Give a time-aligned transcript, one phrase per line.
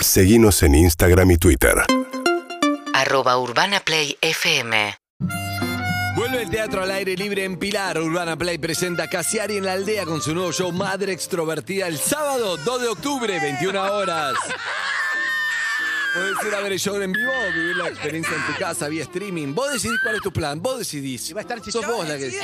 [0.00, 1.74] Seguimos en Instagram y Twitter.
[2.94, 4.94] Arroba Urbana Play FM.
[6.14, 7.98] Vuelve el teatro al aire libre en Pilar.
[8.00, 12.56] Urbana Play presenta Casiari en la aldea con su nuevo show Madre Extrovertida el sábado
[12.56, 14.34] 2 de octubre, 21 horas.
[16.14, 18.88] Puedes ir a ver el show en vivo o vivir la experiencia en tu casa
[18.88, 19.54] vía streaming.
[19.54, 21.34] Vos decidís cuál es tu plan, vos decidís.
[21.34, 22.40] va a estar Sos vos la que decís.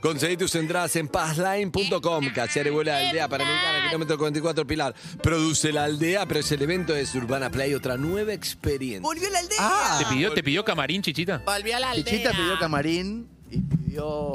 [0.00, 2.30] Conseguí tus entradas en pazline.com.
[2.34, 4.94] Casiari vuela a la aldea Panamericana, kilómetro 44 Pilar.
[5.22, 9.00] Produce la aldea, pero ese evento es Urbana Play, otra nueva experiencia.
[9.00, 9.56] Volvió la aldea.
[9.60, 11.42] Ah, ¿Te pidió, ¿Te pidió camarín, Chichita?
[11.44, 12.04] Volvió a la aldea.
[12.04, 14.32] Chichita pidió camarín y pidió,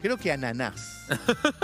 [0.00, 0.96] creo que ananás.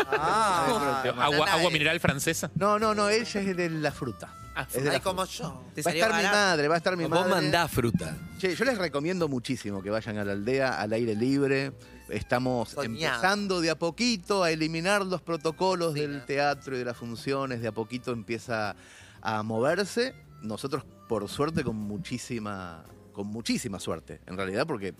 [0.09, 2.51] Ah, agua, banana, agua mineral francesa.
[2.55, 4.33] No, no, no, ella es de la fruta.
[4.55, 5.33] Ah, Es de la Ay, como fruta.
[5.39, 5.65] yo.
[5.87, 7.31] Va a estar mi madre, va a estar mi Vos madre.
[7.31, 8.17] mandás fruta.
[8.39, 11.73] Che, yo les recomiendo muchísimo que vayan a la aldea, al aire libre.
[12.09, 12.93] Estamos Soñado.
[13.17, 17.61] empezando de a poquito a eliminar los protocolos del teatro y de las funciones.
[17.61, 18.75] De a poquito empieza
[19.21, 20.15] a moverse.
[20.43, 24.95] Nosotros, por suerte, con muchísima, con muchísima suerte, en realidad, porque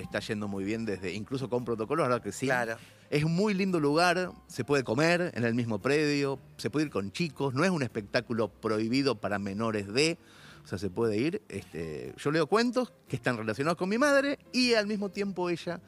[0.00, 2.46] está yendo muy bien desde, incluso con protocolos, ahora que sí.
[2.46, 2.76] Claro.
[3.10, 6.92] Es un muy lindo lugar, se puede comer en el mismo predio, se puede ir
[6.92, 10.18] con chicos, no es un espectáculo prohibido para menores de,
[10.64, 11.42] o sea, se puede ir.
[11.48, 15.80] Este, yo leo cuentos que están relacionados con mi madre y al mismo tiempo ella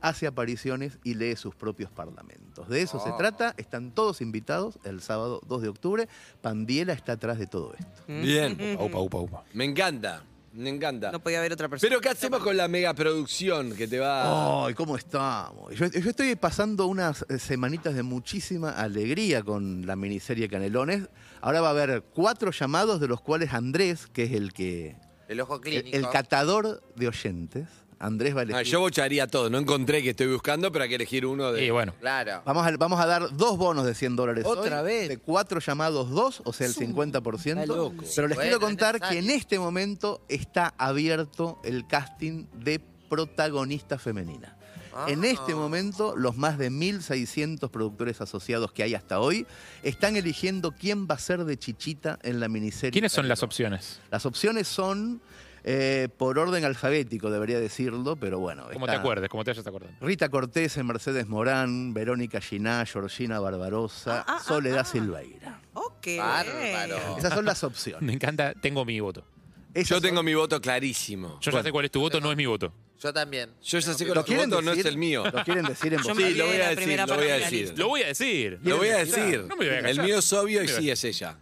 [0.00, 2.68] hace apariciones y lee sus propios parlamentos.
[2.68, 6.08] De eso se trata, están todos invitados el sábado 2 de octubre.
[6.42, 8.02] Pandiela está atrás de todo esto.
[8.06, 8.76] Bien.
[8.78, 9.44] Upa, upa, upa.
[9.54, 10.22] Me encanta.
[10.54, 11.10] Me encanta.
[11.10, 11.88] No podía haber otra persona.
[11.88, 14.66] Pero ¿qué hacemos con la megaproducción que te va...
[14.66, 15.74] ¡Ay, cómo estamos!
[15.74, 21.08] Yo, yo estoy pasando unas eh, semanitas de muchísima alegría con la miniserie Canelones.
[21.40, 24.94] Ahora va a haber cuatro llamados, de los cuales Andrés, que es el que.
[25.26, 25.96] El ojo El, clínico.
[25.96, 27.66] el catador de oyentes.
[27.98, 28.60] Andrés va a elegir.
[28.60, 29.50] Ah, yo bocharía todo.
[29.50, 31.64] No encontré que estoy buscando, pero hay que elegir uno de...
[31.64, 32.42] Y bueno, Claro.
[32.44, 34.44] Vamos a, vamos a dar dos bonos de 100 dólares.
[34.46, 35.08] ¿Otra hoy, vez?
[35.08, 37.60] De cuatro llamados, dos, o sea, el 50%.
[37.60, 38.04] está loco.
[38.14, 43.98] Pero les Bueno, quiero contar que en este momento está abierto el casting de protagonista
[43.98, 44.56] femenina.
[44.96, 45.06] Ah.
[45.08, 49.44] En este momento, los más de 1.600 productores asociados que hay hasta hoy
[49.82, 52.92] están eligiendo quién va a ser de Chichita en la miniserie.
[52.92, 54.00] ¿quiénes son las opciones?
[54.10, 55.20] Las opciones son
[55.64, 58.66] eh, por orden alfabético, debería decirlo, pero bueno.
[58.72, 59.92] Como te acuerdes, como te hayas acordado.
[60.00, 65.60] Rita Cortés, Mercedes Morán, Verónica Giná, Georgina Barbarosa, Soledad Silveira.
[65.72, 66.06] Ok.
[66.18, 67.16] Bárbaro.
[67.18, 68.02] Esas son las opciones.
[68.02, 69.24] Me encanta, tengo mi voto.
[69.72, 71.38] Esas Yo son- tengo mi voto clarísimo.
[71.40, 72.72] Yo ya sé cuál es tu voto, no es mi voto.
[73.02, 73.50] Yo también.
[73.62, 74.92] Yo ya sé que ¿Lo tu quieren voto no es decir?
[74.92, 75.24] el mío.
[75.24, 77.28] ¿Lo quieren decir en voz Sí, lo voy de a decir, primera lo voy a
[77.28, 77.78] parte de la decir.
[77.78, 78.58] Lo voy a decir.
[78.62, 79.24] Lo voy a ¿Quieren decir?
[79.24, 79.40] decir.
[79.48, 81.38] No me voy a El mío es obvio y sí es ella.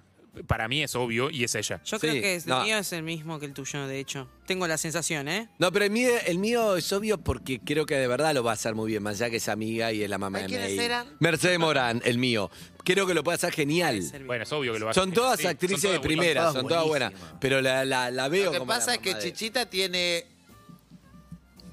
[0.47, 1.83] Para mí es obvio y es ella.
[1.85, 2.65] Yo Sí, creo que es- el no.
[2.65, 4.31] mío es el mismo que el tuyo, de hecho.
[4.47, 5.51] Tengo la sensación, ¿eh?
[5.59, 8.53] No, pero el mío, el mío es obvio porque creo que de verdad lo va
[8.53, 10.49] a hacer muy bien, más allá que es amiga y es la mamá ¿Ay, de
[10.49, 10.87] quiénes May.
[10.87, 11.17] eran?
[11.21, 12.51] Mercedes Morán, el mío.
[12.83, 14.01] Creo que lo puede hacer genial.
[14.25, 15.15] Bueno, es obvio que lo va a Son hacer.
[15.15, 17.11] todas Sí, son actrices todas de primera, son todas buenas.
[17.13, 17.39] buenísimas.
[17.41, 19.67] Pero la, la, la veo Lo que como la pasa es que mamá de- Chichita
[19.69, 20.25] tiene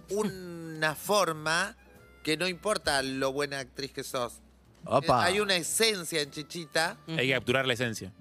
[0.09, 1.75] una forma
[2.23, 4.33] que no importa lo buena actriz que sos.
[4.85, 5.23] Opa.
[5.23, 6.97] Hay una esencia en Chichita.
[7.07, 8.11] Hay que capturar la esencia.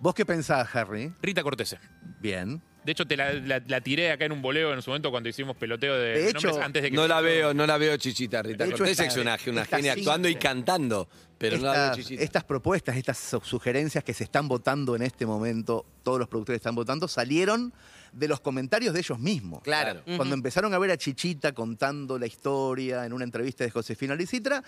[0.00, 1.12] ¿Vos qué pensás, Harry?
[1.22, 1.78] Rita Cortese.
[2.20, 2.62] Bien.
[2.84, 5.28] De hecho, te la, la- la tiré acá en un boleo en su momento cuando
[5.28, 7.96] hicimos peloteo de, De hecho, nombres antes de que No la veo, no la veo
[7.98, 11.58] Chichita, Rita De hecho, Cortés esta- es una, una esta genia actuando y cantando, pero
[11.58, 12.22] no la veo estas, Chichita.
[12.22, 16.60] estas propuestas, estas su- sugerencias que se están votando en este momento, todos los productores
[16.60, 17.74] están votando, salieron
[18.12, 19.62] de los comentarios de ellos mismos.
[19.62, 20.02] Claro.
[20.16, 24.62] Cuando empezaron a ver a Chichita contando la historia en una entrevista de Josefina Licitra,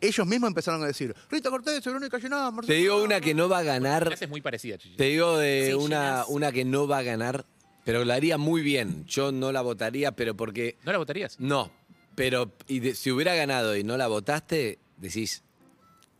[0.00, 3.06] ellos mismos empezaron a decir, Rita Cortés, Verónica Llená, Te Marcelo digo Morán".
[3.06, 4.96] una que no va a ganar, es muy parecida, Chichi.
[4.96, 7.46] te digo de Sí, una, una que no va a ganar,
[7.84, 9.04] pero la haría muy bien.
[9.06, 11.38] Yo no la votaría, pero porque ¿No la votarías?
[11.38, 11.70] No,
[12.16, 15.42] pero y de- si hubiera ganado y no la votaste, decís,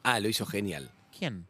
[0.05, 1.47] ah, lo hizo genial, ¿Quién?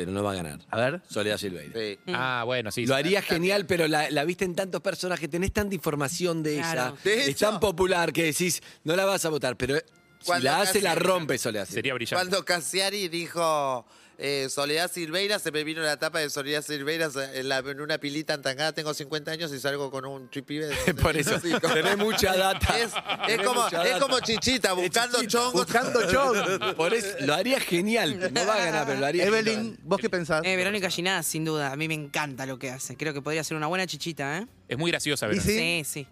[0.00, 0.60] Pero no va a ganar.
[0.70, 1.02] A ver.
[1.08, 1.72] Soledad Silveira.
[1.78, 1.98] Sí.
[2.08, 2.86] Ah, bueno, sí.
[2.86, 6.80] Lo haría genial, pero la, la viste en tantos personajes, tenés tanta información de Claro.
[6.80, 9.82] ella, De es hecho- tan popular que decís, no la vas a votar, pero si
[10.26, 11.74] Cuando la hace, casi- la rompe Soledad Silveira.
[11.74, 12.14] Sería brillante.
[12.28, 13.86] Cuando Cassiari dijo
[14.22, 17.96] eh, Soledad Silveira, se me vino la tapa de Soledad Silveira en, la- en una
[17.98, 18.72] pilita en Tangada.
[18.72, 20.66] Tengo 50 años y salgo con un tripibe.
[20.66, 22.68] de- Por eso, tenés mucha data.
[23.28, 24.00] Es, como, mucha es data.
[24.00, 25.52] como Chichita, buscando chongos.
[25.64, 26.74] Buscando chong.
[26.76, 28.30] Por eso, lo haría genial.
[28.32, 29.78] No va a ganar, pero lo haría Evelyn, genial.
[29.84, 30.42] ¿vos qué pensás?
[30.44, 31.72] Eh, Verónica Ginás, sin duda.
[31.72, 32.96] A mí me encanta lo que hace.
[32.96, 34.46] Creo que podría ser una buena chichita, ¿eh?
[34.68, 35.44] Es muy graciosa, ¿Y Verón.
[35.44, 35.52] sí?
[35.56, 36.06] Sí, sí.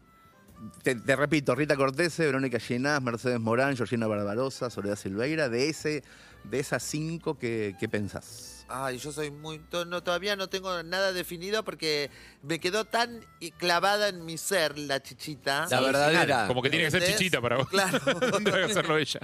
[0.83, 6.03] Te, te repito, Rita Cortese, Verónica Llenás, Mercedes Morán, Georgina Barbarosa, Soledad Silveira, de ese,
[6.45, 8.65] de esas cinco que, que pensás.
[8.71, 9.61] Ay, yo soy muy...
[9.87, 12.11] No, todavía no tengo nada definido porque
[12.43, 13.25] me quedó tan
[13.57, 15.67] clavada en mi ser la chichita.
[15.71, 16.47] La verdadera.
[16.47, 17.69] Como que tiene que ser chichita para vos.
[17.69, 17.99] Claro.
[18.45, 19.21] Que hacerlo ella.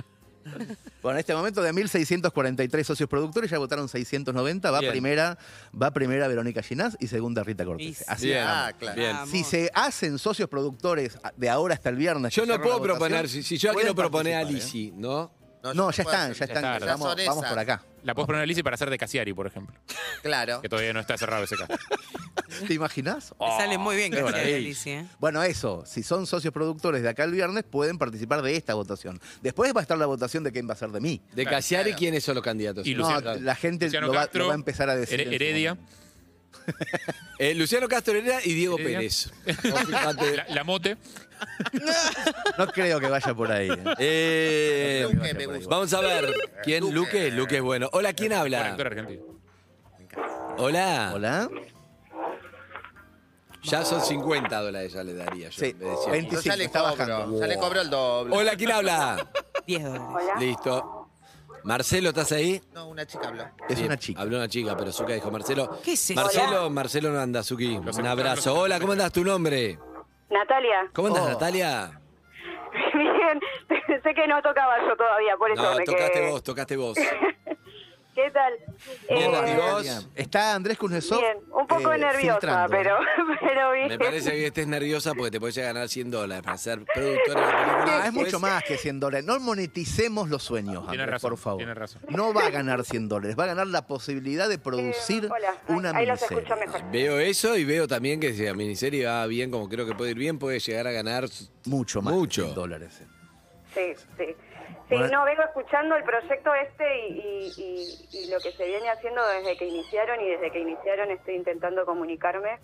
[1.03, 4.71] Bueno, en este momento de 1.643 socios productores ya votaron 690.
[4.71, 4.93] Va Bien.
[4.93, 5.39] primera,
[5.81, 8.05] va primera Verónica Ginás y segunda Rita Cortés.
[8.09, 8.97] Así Bien, Ah, claro.
[8.97, 9.13] bien.
[9.13, 9.31] Vamos.
[9.31, 12.35] Si se hacen socios productores de ahora hasta el viernes.
[12.35, 14.65] Yo no puedo votación, proponer, si, si yo quiero proponer a participar, ¿eh?
[14.65, 14.93] Lisi,
[15.73, 15.91] ¿no?
[15.91, 16.75] Ya están, ya están.
[16.75, 17.51] está, vamos, son vamos esas.
[17.51, 17.83] por acá.
[18.03, 19.75] La puedes poner a Lizzy para hacer de Casiari, por ejemplo.
[20.23, 20.61] Claro.
[20.61, 21.73] Que todavía no está cerrado ese caso.
[22.69, 23.31] ¿Te imaginas?
[23.39, 24.57] Te sale muy bien que sea maravilla.
[24.57, 25.07] Alicia, ¿eh?
[25.19, 29.21] Bueno, eso, si son socios productores de acá el viernes, pueden participar de esta votación.
[29.41, 31.23] Después va a estar la votación de quién va a ser de mí.
[31.33, 31.57] De Claro.
[31.57, 31.99] Casiari, Claro.
[31.99, 32.87] ¿quiénes son los candidatos?
[32.87, 35.19] Y No, Luciano- la gente Luciano lo va, Castro, lo va a empezar a decir.
[35.21, 35.75] Here- en su Heredia.
[35.75, 35.95] momento.
[37.39, 38.99] Eh, Luciano Castro Herrera y Diego Heredia.
[38.99, 39.31] Pérez.
[40.51, 40.97] La mote.
[42.59, 43.69] No creo que vaya por ahí.
[43.71, 43.85] ¿eh?
[43.99, 45.69] Eh, Luque me gusta.
[45.69, 46.33] vamos a ver.
[46.63, 46.81] ¿Quién?
[46.83, 46.95] Luque.
[46.95, 47.31] Luque.
[47.31, 47.89] Luque es bueno.
[47.93, 48.67] Hola, ¿quién Buen habla?
[48.67, 49.23] actor argentino.
[50.59, 51.13] Hola.
[51.15, 51.49] Hola.
[53.63, 55.59] Ya son 50 dólares, ya le daría yo.
[55.59, 56.13] Sí, en vez de 100.
[56.13, 56.35] 20.
[56.37, 57.41] Yo ya le está cobro, bajando.
[57.41, 58.37] ya le cobro el doble.
[58.37, 59.27] Hola, ¿quién habla?
[59.67, 60.09] 10 dólares.
[60.39, 61.09] Listo.
[61.65, 62.61] Marcelo, ¿estás ahí?
[62.75, 63.45] No, una chica habló.
[63.71, 64.21] Es una chica.
[64.21, 65.81] Habló una chica, pero Zuka dijo Marcelo.
[65.83, 66.21] ¿Qué es eso?
[66.21, 67.77] Marcelo, Marcelo no anda, Zuki.
[67.79, 68.55] Un abrazo.
[68.55, 69.11] Hola, ¿cómo andas?
[69.11, 69.79] ¿Tu nombre?
[70.31, 71.29] Natalia, ¿Cómo andas, Oh.
[71.29, 72.01] Natalia?
[72.95, 73.41] bien,
[74.03, 76.31] sé que no tocaba yo todavía, por eso No, me tocaste quedé.
[76.31, 76.99] vos, tocaste vos.
[78.15, 78.53] ¿Qué tal?
[79.09, 80.09] Bien, Eh, ¿y vos?
[80.15, 81.19] Está Andrés Kuznetsov.
[81.21, 82.69] Bien, un poco eh, nerviosa, filtrando.
[82.71, 82.97] pero,
[83.41, 83.89] pero bien.
[83.89, 86.85] Me parece que estés nerviosa porque te puedes llegar a ganar 100 dólares para ser
[86.85, 88.01] productora de la película.
[88.05, 89.27] Ah, es mucho más que 100 dólares.
[89.27, 91.59] No moneticemos los sueños, Andrés, razón, por favor.
[91.59, 92.03] tiene razón.
[92.09, 95.55] No va a ganar 100 dólares, va a ganar la posibilidad de producir Eh, hola,
[95.69, 96.45] una ahí los miniserie.
[96.45, 96.91] escucho mejor.
[96.93, 100.13] Veo eso y veo también que si la miniserie va bien, como creo que puede
[100.13, 101.25] ir bien, puede llegar a ganar.
[101.67, 102.43] Mucho más Mucho.
[102.43, 103.03] que 100 dólares.
[103.75, 103.81] Sí,
[104.17, 104.37] sí.
[104.89, 108.91] Sí, no, vengo escuchando el proyecto este y, y- y- y lo que se viene
[108.91, 112.59] haciendo desde que iniciaron y desde que iniciaron estoy intentando comunicarme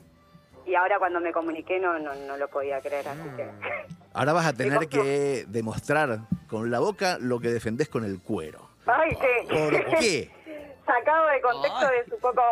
[0.66, 3.50] y ahora cuando me comuniqué no, no, no lo podía creer, así que...
[4.12, 6.18] Ahora vas a tener que demostrar
[6.48, 8.68] con la boca lo que defendés con el cuero.
[8.86, 9.46] Ay, qué...
[9.48, 10.30] ¿Por qué?
[10.86, 12.42] Sacado de contexto de su poco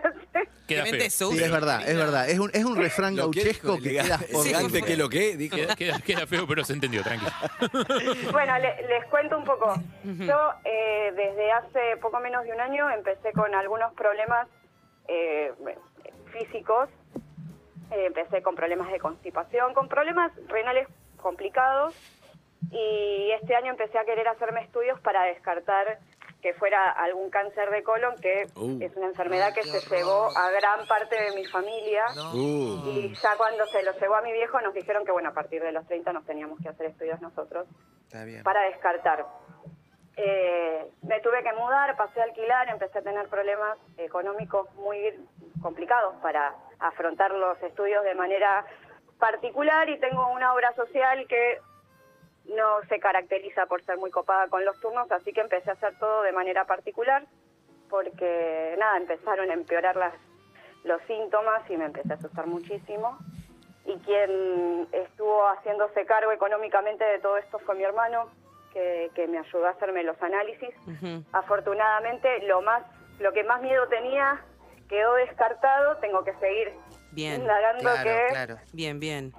[0.00, 0.48] fuerte.
[0.68, 1.00] Queda feo.
[1.30, 2.28] Sí, es verdad, es verdad.
[2.28, 5.08] Es un, es un refrán Lo que gauchesco dijo, que elegante, queda elegante que lo
[5.08, 5.56] que dijo.
[5.56, 7.30] Queda, queda- queda feo, pero se entendió, tranquilo.
[8.32, 9.74] Bueno, le- les cuento un poco.
[10.04, 14.48] Yo eh, desde hace poco menos de un año empecé con algunos problemas
[15.08, 15.52] eh,
[16.32, 16.88] físicos.
[17.90, 20.88] Eh, empecé con problemas de constipación, con problemas renales
[21.18, 21.94] complicados.
[22.70, 25.98] Y este año empecé a querer hacerme estudios para descartar
[26.44, 28.76] que fuera algún cáncer de colon, que Uh.
[28.82, 32.04] es una enfermedad que se llevó a gran parte de mi familia.
[32.34, 35.32] Uh, Y ya cuando se lo llevó a mi viejo nos dijeron que bueno, a
[35.32, 37.66] partir de los 30 nos teníamos que hacer estudios nosotros
[38.08, 38.42] Está bien.
[38.42, 39.24] para descartar.
[40.18, 44.98] Eh, me tuve que mudar, pasé a alquilar, empecé a tener problemas económicos muy
[45.62, 48.66] complicados para afrontar los estudios de manera
[49.18, 51.58] particular y tengo una obra social que
[52.46, 55.98] no se caracteriza por ser muy copada con los turnos, así que empecé a hacer
[55.98, 57.24] todo de manera particular
[57.94, 60.14] porque nada, empezaron a empeorar las,
[60.82, 63.18] los síntomas y me empecé a asustar muchísimo.
[63.86, 68.30] Y quien estuvo haciéndose cargo económicamente de todo esto fue mi hermano,
[68.72, 70.74] que, que me ayudó a hacerme los análisis.
[71.32, 72.82] Afortunadamente, lo más,
[73.20, 74.40] lo que más miedo tenía
[74.88, 75.96] quedó descartado.
[75.98, 76.72] Tengo que seguir
[77.14, 77.40] Bien.
[77.42, 78.56] indagando Claro, que claro.
[78.72, 79.32] Bien, bien.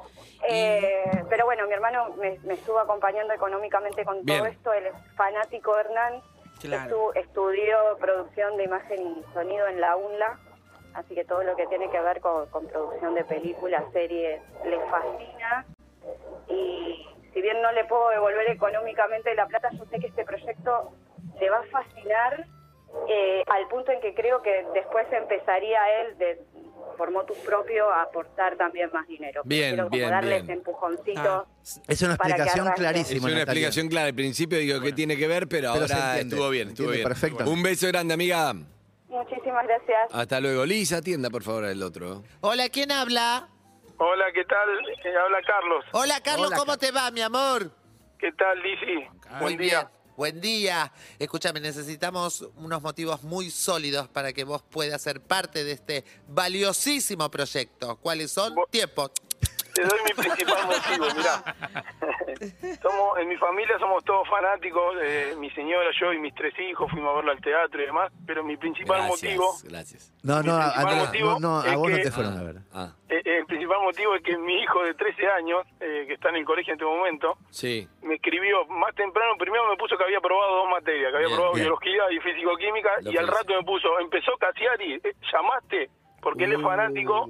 [0.47, 4.73] eh, pero bueno, mi hermano me, me estuvo acompañando económicamente con todo esto.
[4.73, 6.21] Él es fanático de Hernán.
[6.61, 7.11] Claro.
[7.11, 10.39] Estu- estudió producción de imagen y sonido en la UNLA.
[10.93, 14.79] Así que todo lo que tiene que ver con, con producción de películas, series, le
[14.89, 15.65] fascina.
[16.47, 20.91] Y si bien no le puedo devolver económicamente la plata, yo sé que este proyecto
[21.39, 22.45] le va a fascinar
[23.09, 26.41] eh, al punto en que creo que después empezaría él de,
[26.95, 29.41] por motus propio a aportar también más dinero.
[29.45, 30.43] Bien, Quiero como bien, darle bien.
[30.43, 31.21] ese empujoncito.
[31.21, 31.45] Ah,
[31.87, 32.69] Es una explicación arranque.
[32.71, 33.19] es clarísima.
[33.27, 33.41] una Natalia.
[33.43, 34.07] explicación clara.
[34.07, 37.03] Al principio digo que tiene que ver, pero, Pero ahora entiende, estuvo bien, estuvo bien.
[37.03, 37.51] perfectamente.
[37.51, 38.53] Un beso grande, amiga.
[39.07, 40.09] Muchísimas gracias.
[40.13, 40.65] Hasta luego.
[40.65, 42.23] Lisa, atienda por favor el otro.
[42.41, 43.47] Hola, ¿quién habla?
[43.97, 44.69] Hola, ¿qué tal?
[45.05, 45.85] Eh, habla Carlos.
[45.93, 47.71] Hola, Carlos, Hola, ¿cómo te va, mi amor?
[48.19, 49.07] ¿Qué tal, Lizzy?
[49.39, 49.79] Buen bien.
[50.17, 50.93] Buen día.
[51.19, 57.29] Escúchame, necesitamos unos motivos muy sólidos para que vos puedas ser parte de este valiosísimo
[57.29, 57.97] proyecto.
[57.97, 58.55] ¿Cuáles son?
[58.71, 59.11] Tiempo.
[59.75, 61.55] Te doy mi principal motivo, mirá.
[62.81, 66.89] somos, en mi familia somos todos fanáticos, eh, mi señora, yo y mis tres hijos
[66.89, 70.13] fuimos a verla al teatro y demás, pero mi principal Gracias, motivo, gracias.
[70.23, 72.55] No, no, Andrés, motivo no, no, a vos no te fueron a ver.
[72.73, 76.29] Ah, eh, el principal motivo es que mi hijo de 13 años, eh, que está
[76.29, 77.85] en el colegio en este momento, sí.
[78.01, 81.35] me escribió más temprano, primero me puso que había probado dos materias, que había Bien,
[81.37, 81.65] probado bien.
[81.65, 85.89] biología y físico-química, y al rato me puso, empezó Casiari, eh, llamaste,
[86.21, 86.63] porque él es Uh.
[86.63, 87.27] fanático,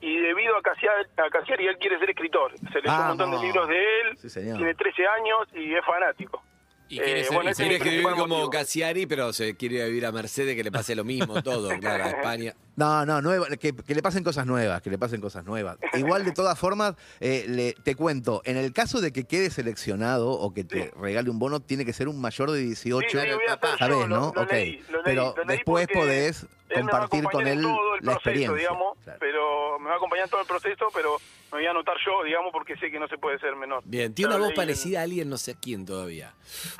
[0.00, 2.52] y debido a Casiari, a Casiari él quiere ser escritor.
[2.72, 4.56] Se leyó un montón de libros de él, Sí, señor.
[4.58, 6.42] tiene 13 años y es fanático.
[6.90, 8.50] Y quiere, Eh, ser- bueno, y Quiere escribir como motivo.
[8.50, 12.08] Cassiari, pero se quiere vivir a Mercedes, que le pase lo mismo, todo, claro, a
[12.10, 12.54] España.
[12.78, 15.78] No, no, nueva- que, que le pasen cosas nuevas, que le pasen cosas nuevas.
[15.94, 20.30] Igual, de todas formas, eh, le- te cuento, en el caso de que quede seleccionado
[20.30, 23.08] o que te regale un bono, tiene que ser un mayor de 18.
[23.10, 24.32] Sí, sí, voy a hacer yo, ¿Sabés, lo- no?
[24.34, 24.52] lo ok.
[24.52, 28.18] leí, lo leí, Pero leí después podés compartir con él en todo el la proceso,
[28.18, 28.56] experiencia.
[28.56, 29.18] digamos, Claro.
[29.20, 31.16] pero me va a acompañar en todo el proceso, pero
[31.50, 33.82] me voy a anotar yo, digamos, porque sé que no se puede ser menor.
[33.86, 36.34] Bien, tiene una voz en- parecida a alguien, no sé a quién todavía.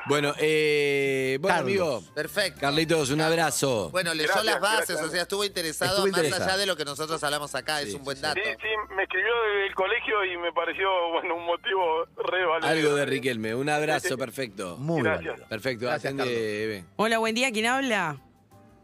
[0.07, 1.69] Bueno, eh, bueno, Carlos.
[1.71, 2.13] amigo.
[2.13, 2.59] Perfecto.
[2.61, 3.89] Carlitos, un abrazo.
[3.89, 5.07] Bueno, leyó Gracias, las bases, gracias.
[5.07, 8.19] o sea, estuvo interesado Más allá de lo que nosotros hablamos acá, es un buen
[8.21, 8.39] dato.
[8.43, 12.69] Sí, sí, me escribió desde el colegio y me pareció, bueno, un motivo re válido.
[12.69, 14.75] Algo de Riquelme, un abrazo, perfecto.
[14.79, 15.31] Muy Gracias.
[15.31, 15.47] válido.
[15.49, 16.83] Perfecto, Gracias, atende.
[16.95, 17.51] Hola, buen día.
[17.51, 18.17] ¿Quién habla?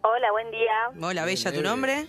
[0.01, 0.71] Hola, buen día.
[1.01, 2.05] Hola, Bella, ¿tu nombre?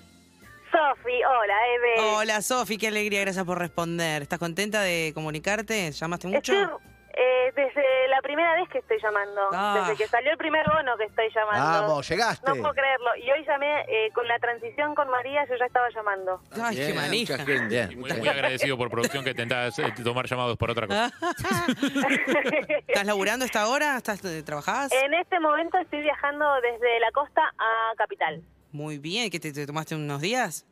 [0.70, 2.00] Sofi, hola, Eve.
[2.16, 4.22] Hola, Sofi, qué alegría, gracias por responder.
[4.22, 5.90] ¿Estás contenta de comunicarte?
[5.92, 6.52] ¿Llamaste mucho?
[6.52, 6.78] Estoy,
[7.16, 9.78] eh, desde la primera vez que estoy llamando, Ah.
[9.80, 11.88] desde que salió el primer bono que estoy llamando.
[11.88, 12.46] Vamos, llegaste.
[12.46, 13.16] No puedo creerlo.
[13.16, 16.40] Y hoy llamé eh, con la transición con María, yo ya estaba llamando.
[16.62, 17.32] Ay, qué manija.
[17.38, 17.68] mucha gente.
[17.74, 17.98] Bien.
[18.00, 21.10] Muy, muy agradecido por producción que intentás eh, tomar llamados por otra cosa.
[22.86, 23.96] ¿Estás laburando esta hora?
[23.96, 24.92] ¿Estás, eh, ¿Trabajás?
[24.92, 28.42] en este momento estoy viajando desde la costa a Capital.
[28.72, 29.30] Muy bien.
[29.30, 30.66] ¿Qué te, te tomaste unos días?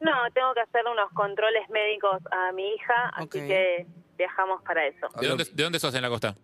[0.00, 3.86] No, tengo que hacer unos controles médicos a mi hija, así que
[4.20, 5.08] viajamos para eso.
[5.20, 6.34] ¿De dónde, ¿De dónde sos en la costa?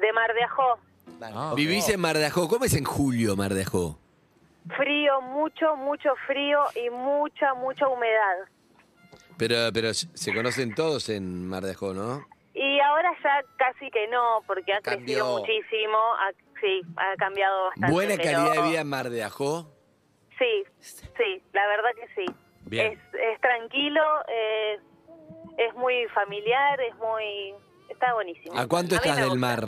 [0.00, 0.78] De Mar de Ajó,
[1.24, 2.48] Ah, Vivís en Mar de Ajó.
[2.48, 3.98] ¿Cómo es en julio, Mar de Ajó?
[4.76, 8.36] frío, mucho, mucho frío y mucha, mucha humedad.
[9.36, 12.24] Pero, pero se conocen todos en Mar de Ajó, ¿no?
[12.54, 15.04] Y ahora ya casi que no, porque ha Cambió.
[15.04, 15.98] crecido muchísimo.
[16.20, 17.92] ha- sí, ha cambiado bastante.
[17.92, 19.72] Buena pero- calidad de vida en Mar de Ajó.
[20.38, 22.32] Sí, sí, la verdad que sí.
[22.66, 22.92] Bien.
[22.92, 24.78] Es, es tranquilo, eh,
[25.58, 27.54] es muy familiar, es muy...
[27.88, 28.58] Está buenísimo.
[28.58, 29.66] ¿A cuánto estás del mar?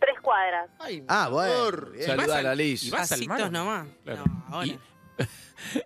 [0.00, 0.70] Tres cuadras.
[1.08, 1.90] Ah, bueno.
[1.92, 2.06] bien.
[2.06, 2.82] Saludala, Liz.
[2.84, 3.28] ¿Y vas al mar?
[3.38, 3.86] Pasitos nomás.
[4.04, 4.24] Claro.
[4.26, 4.66] No, ahora.
[4.66, 4.78] Y-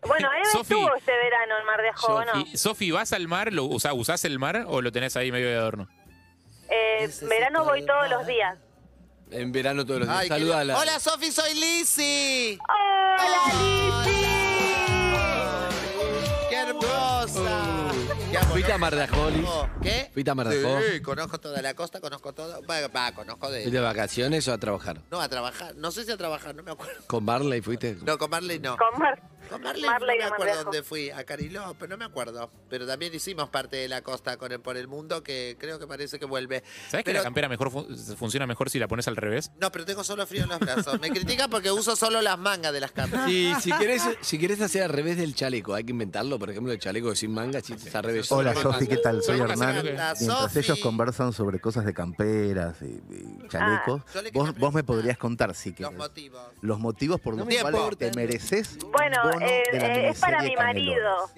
[0.07, 0.75] Bueno, Eve Sofi.
[0.75, 2.33] estuvo este verano en Mar de Ajó, ¿no?
[2.41, 3.53] Sofi, Sofi, ¿vas al mar?
[3.53, 5.89] Lo, o sea, ¿usás el mar o lo tenés ahí medio de adorno?
[6.69, 8.59] Eh, verano voy todos los días.
[9.31, 10.21] En verano todos los días.
[10.21, 10.65] Ay, qué Saludala.
[10.75, 10.81] lindo.
[10.81, 12.59] Hola, Sofi, soy Lizzy.
[12.69, 13.43] ¡Hola,
[16.49, 17.91] ¡Qué hermosa!
[18.33, 18.38] Qué.
[18.59, 19.47] ¿Fuiste a Mar de Ajó, Liz?
[19.81, 20.11] ¿Qué?
[20.13, 20.81] ¿Fuiste a Mar de Ajó?
[20.93, 22.61] Sí, conozco toda la costa, conozco todo.
[22.69, 23.81] Va, va, conozco ¿Fuiste de de...
[23.81, 25.01] vacaciones o a trabajar?
[25.13, 25.77] No, a trabajar.
[25.77, 27.01] No sé si a trabajar, no me acuerdo.
[27.07, 27.97] ¿Con Barley fuiste?
[28.05, 28.77] No, con Marley no.
[28.77, 29.23] Con Mar.
[29.49, 31.09] Con Marley, Marley no de me de acuerdo dónde fui.
[31.11, 32.51] A Cariló, pero no me acuerdo.
[32.69, 35.87] Pero también hicimos parte de la costa con el, por el mundo que creo que
[35.87, 36.63] parece que vuelve.
[36.91, 39.53] ¿Sabés que la campera mejor fun- funciona mejor si la pones al revés?
[39.61, 41.01] No, pero tengo solo frío en los brazos.
[41.01, 43.31] Me critican porque uso solo las mangas de las camperas.
[43.31, 46.39] Y si querés, si querés hacer al revés del chaleco, hay que inventarlo.
[46.41, 48.29] Por ejemplo, el chaleco sin manga, si es al revés.
[48.51, 49.23] Hola Sofi, ¿qué tal?
[49.23, 49.83] Soy Hernán.
[49.85, 54.03] Mientras ellos conversan sobre cosas de camperas y, y chalecos,
[54.33, 55.93] vos, vos me podrías contar Los querés.
[55.93, 56.43] motivos.
[56.61, 60.57] Los motivos por los cuales te mereces Bueno, eh, de la eh, es para mi
[60.57, 61.31] marido.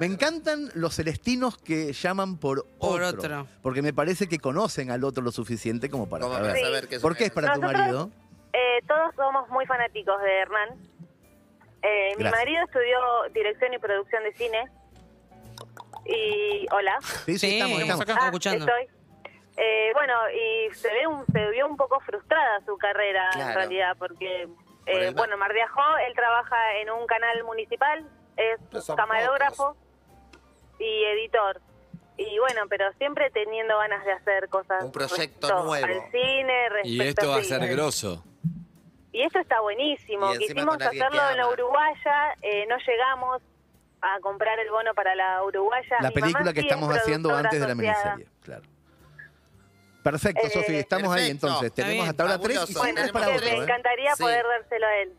[0.00, 3.46] Me encantan los celestinos que llaman por, Por otro, otro.
[3.62, 6.60] Porque me parece que conocen al otro lo suficiente como para ¿Cómo saber.
[6.60, 8.10] saber que es ¿Por qué es para tu marido?
[8.52, 10.68] Eh, todos somos muy fanáticos de Hernán.
[11.82, 12.96] Eh, mi marido estudió
[13.34, 14.70] dirección y producción de cine.
[16.08, 16.66] Y.
[16.72, 16.98] Hola.
[17.00, 18.02] Sí, sí, Sí, estamos, estamos estamos.
[18.02, 18.18] acá.
[18.20, 18.64] Ah, escuchando.
[18.66, 18.96] Estoy.
[19.58, 23.96] Eh, bueno, y se ve un, se vio un poco frustrada su carrera en realidad,
[23.98, 24.48] porque,
[24.84, 28.60] Por eh, bueno, Mar de Ajó, él trabaja en un canal municipal, es
[28.94, 29.74] camarógrafo
[30.78, 31.60] y editor.
[32.18, 34.84] Y bueno, pero siempre teniendo ganas de hacer cosas.
[34.84, 35.86] Un proyecto nuevo.
[35.86, 38.24] Al cine, Y respecto esto va a ser grosso.
[39.12, 40.32] Y esto está buenísimo.
[40.34, 41.48] Quisimos hacerlo en la.
[41.48, 43.40] Uruguaya, eh, no llegamos
[44.02, 45.96] a comprar el bono para la Uruguaya.
[46.00, 48.62] La Mi mamá película que sí es estamos haciendo antes de la miniserie, claro.
[50.02, 51.64] Perfecto, Eh, Sofi, estamos ahí entonces.
[51.64, 52.10] Está Tenemos bien.
[52.10, 53.46] hasta ahora tres y es Bueno, para me otro.
[53.48, 53.56] ¿eh?
[53.56, 54.22] encantaría Sí.
[54.22, 55.12] poder dárselo a él.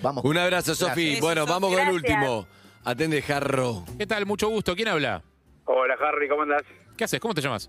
[0.00, 0.24] Vamos.
[0.24, 1.20] Un abrazo, Sofi.
[1.20, 2.46] Bueno, vamos con el último.
[2.84, 3.84] Atende, Jarro.
[3.98, 4.26] ¿Qué tal?
[4.26, 4.76] Mucho gusto.
[4.76, 5.22] ¿Quién habla?
[5.64, 6.62] Hola, Harry, ¿cómo andás?
[6.96, 7.18] ¿Qué haces?
[7.18, 7.68] ¿Cómo te llamas?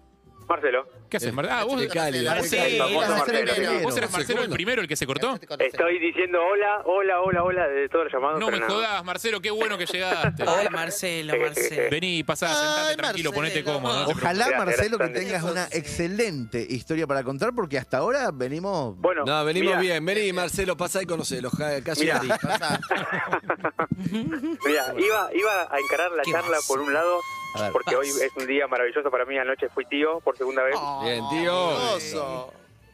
[0.50, 0.88] Marcelo.
[1.10, 2.34] ¿Qué haces, Mar- Ah, vos, Cali, Marcelo.
[2.36, 2.78] de Sí, Cali.
[2.80, 3.80] Marcelo.
[3.84, 5.40] ¿Vos eres Marcelo el primero, el que se cortó?
[5.60, 8.40] Estoy diciendo hola, hola, hola, hola de todos los llamados.
[8.40, 10.44] No me jodas, Marcelo, qué bueno que llegaste.
[10.50, 11.90] Hola, Marcelo, Marcelo.
[11.92, 14.04] Vení, pasá, sentate Ay, tranquilo, ponete cómodo.
[14.04, 18.98] no Ojalá, Marcelo, que tengas una excelente historia para contar, porque hasta ahora venimos.
[18.98, 20.04] Bueno, No, venimos bien.
[20.06, 21.52] Vení, Marcelo, pasá y conocelo.
[21.84, 22.18] Casi Mira.
[22.18, 22.28] Ari.
[22.30, 22.80] Pasa.
[23.98, 27.20] Mira, iba, iba a encarar la ¿Qué charla por un lado,
[27.64, 27.72] ver.
[27.72, 29.38] porque hoy es un día maravilloso para mí.
[29.38, 30.76] Anoche fui tío por segunda vez.
[31.04, 31.54] Bien, tío.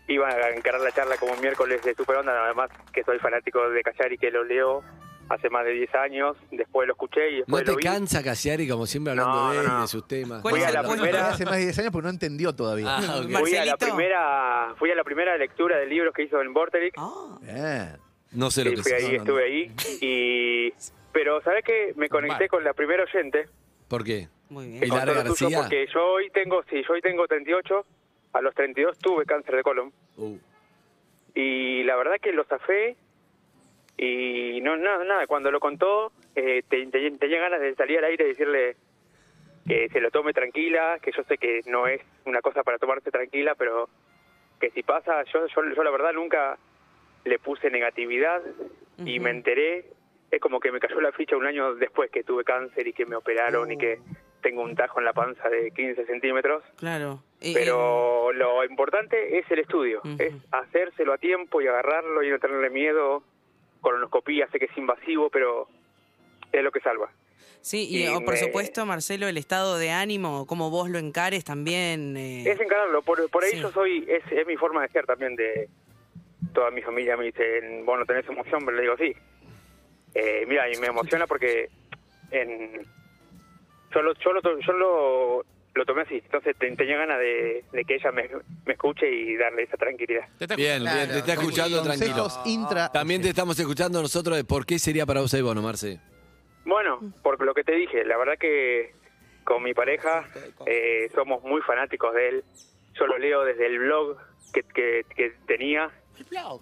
[0.07, 3.17] Iba a encarar la charla como un miércoles de super onda, nada más que soy
[3.17, 4.83] fanático de Callar y que lo leo
[5.29, 7.83] hace más de 10 años, después lo escuché y ¿No después te lo vi.
[7.83, 9.81] cansa Casiari como siempre hablando No, de no, él, no.
[9.81, 10.43] de sus temas?
[10.43, 12.85] ¿Cuál Fui es a la primera- Hace más de 10 años porque no entendió todavía.
[12.97, 13.31] Ah, ok.
[13.39, 16.93] Fui a la primera, fui a la primera lectura de libros que hizo en Vorterix.
[16.99, 17.97] Ah, Bien.
[18.33, 19.45] No sé lo Sí, que fui ahí, no, estuve no.
[19.47, 19.71] ahí.
[20.01, 20.73] Y,
[21.11, 21.93] pero, ¿sabes qué?
[21.95, 22.49] Me conecté Vale.
[22.49, 23.47] con la primera oyente.
[23.87, 24.27] ¿Por qué?
[24.49, 24.79] Muy bien.
[24.81, 25.59] Pilar García.
[25.61, 27.85] Porque yo hoy tengo, sí, yo hoy tengo 38.
[28.33, 29.91] A los 32 tuve cáncer de colon.
[30.17, 30.37] Uh,
[31.33, 32.95] Y la verdad que lo zafé.
[33.97, 35.27] Y no, nada, nada.
[35.27, 38.75] Cuando lo contó, eh, te- te- tenía ganas de salir al aire y decirle
[39.67, 43.09] que se lo tome tranquila, que yo sé que no es una cosa para tomarse
[43.09, 43.89] tranquila, pero
[44.59, 46.57] que si pasa, yo, yo, yo la verdad nunca
[47.23, 48.43] le puse negatividad
[48.99, 49.85] y me enteré,
[50.29, 53.05] es como que me cayó la ficha un año después que tuve cáncer y que
[53.05, 53.99] me operaron y que
[54.45, 56.63] tengo un tajo en la panza de 15 centímetros.
[56.77, 57.23] Claro.
[57.41, 62.37] Eh, Pero lo importante es el estudio, es hacérselo a tiempo y agarrarlo y no
[62.39, 63.23] tenerle miedo.
[63.81, 65.67] Colonoscopía, sé que es invasivo, pero
[66.51, 67.09] es lo que salva.
[67.61, 70.99] Sí, y y oh, por me- supuesto, Marcelo, el estado de ánimo, cómo vos lo
[70.99, 72.15] encares también.
[72.15, 73.59] eh, Es encararlo, por, por ahí Sí.
[73.61, 75.67] yo soy, es, es mi forma de ser también de
[76.53, 79.13] toda mi familia me dicen, vos no tenés emoción, pero le digo sí.
[80.13, 81.69] Eh, mira, y me emociona porque
[82.31, 82.85] en,
[83.95, 87.63] yo, lo, yo, lo, to- yo lo, lo tomé así, entonces te- tenía ganas de,
[87.71, 88.29] de que ella me,
[88.65, 90.27] me escuche y darle esa tranquilidad.
[90.37, 92.27] Te está- Bien, bien, te está escuchando tranquilo.
[92.45, 92.91] Intra.
[92.91, 95.99] También te estamos escuchando nosotros de por qué sería para vos el bono, Marce.
[96.65, 98.93] Bueno, por lo que te dije, la verdad que
[99.43, 100.25] con mi pareja
[100.65, 102.43] eh, somos muy fanáticos de él.
[102.99, 104.17] Yo lo leo desde el blog
[104.53, 105.91] que, que, que tenía.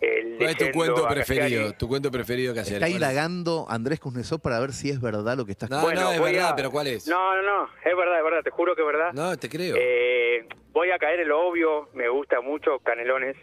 [0.02, 1.74] El ¿Cuál es tu cuento preferido?
[1.74, 2.76] Tu cuento preferido, Casiari.
[2.76, 2.96] Está ¿Cuál es?
[3.10, 6.22] indagando Andrés Kuznetsov para ver si es verdad lo que está No, Bueno, no, es
[6.22, 7.08] verdad, a- pero ¿cuál es?
[7.08, 9.14] No, no, no, es verdad, es verdad, te juro que es verdad.
[9.14, 9.76] No, te creo.
[9.78, 13.36] Eh, voy a caer en lo obvio, me gusta mucho Canelones.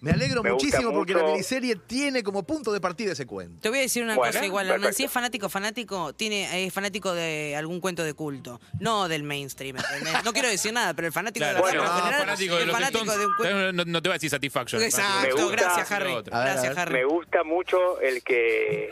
[0.00, 1.32] Me alegro Me muchísimo porque la mucho.
[1.32, 3.60] miniserie tiene como punto de partida ese cuento.
[3.60, 4.94] Te voy a decir una Bueno, cosa igual, Hernán.
[4.94, 9.76] Si es fanático, fanático, tiene, es fanático de algún cuento de culto, no del mainstream.
[9.76, 10.24] ¿entendés?
[10.24, 12.60] No quiero decir nada, pero el fanático Claro, de la bueno, no, general fanático de
[12.62, 13.72] es los fanático Stones, de un cuento.
[13.72, 14.82] no, no te va a decir Satisfaction.
[14.82, 16.14] Exacto, gusta- gracias, Harry.
[16.24, 16.78] Gracias.
[16.78, 16.94] Harry.
[16.94, 18.88] Me gusta mucho el que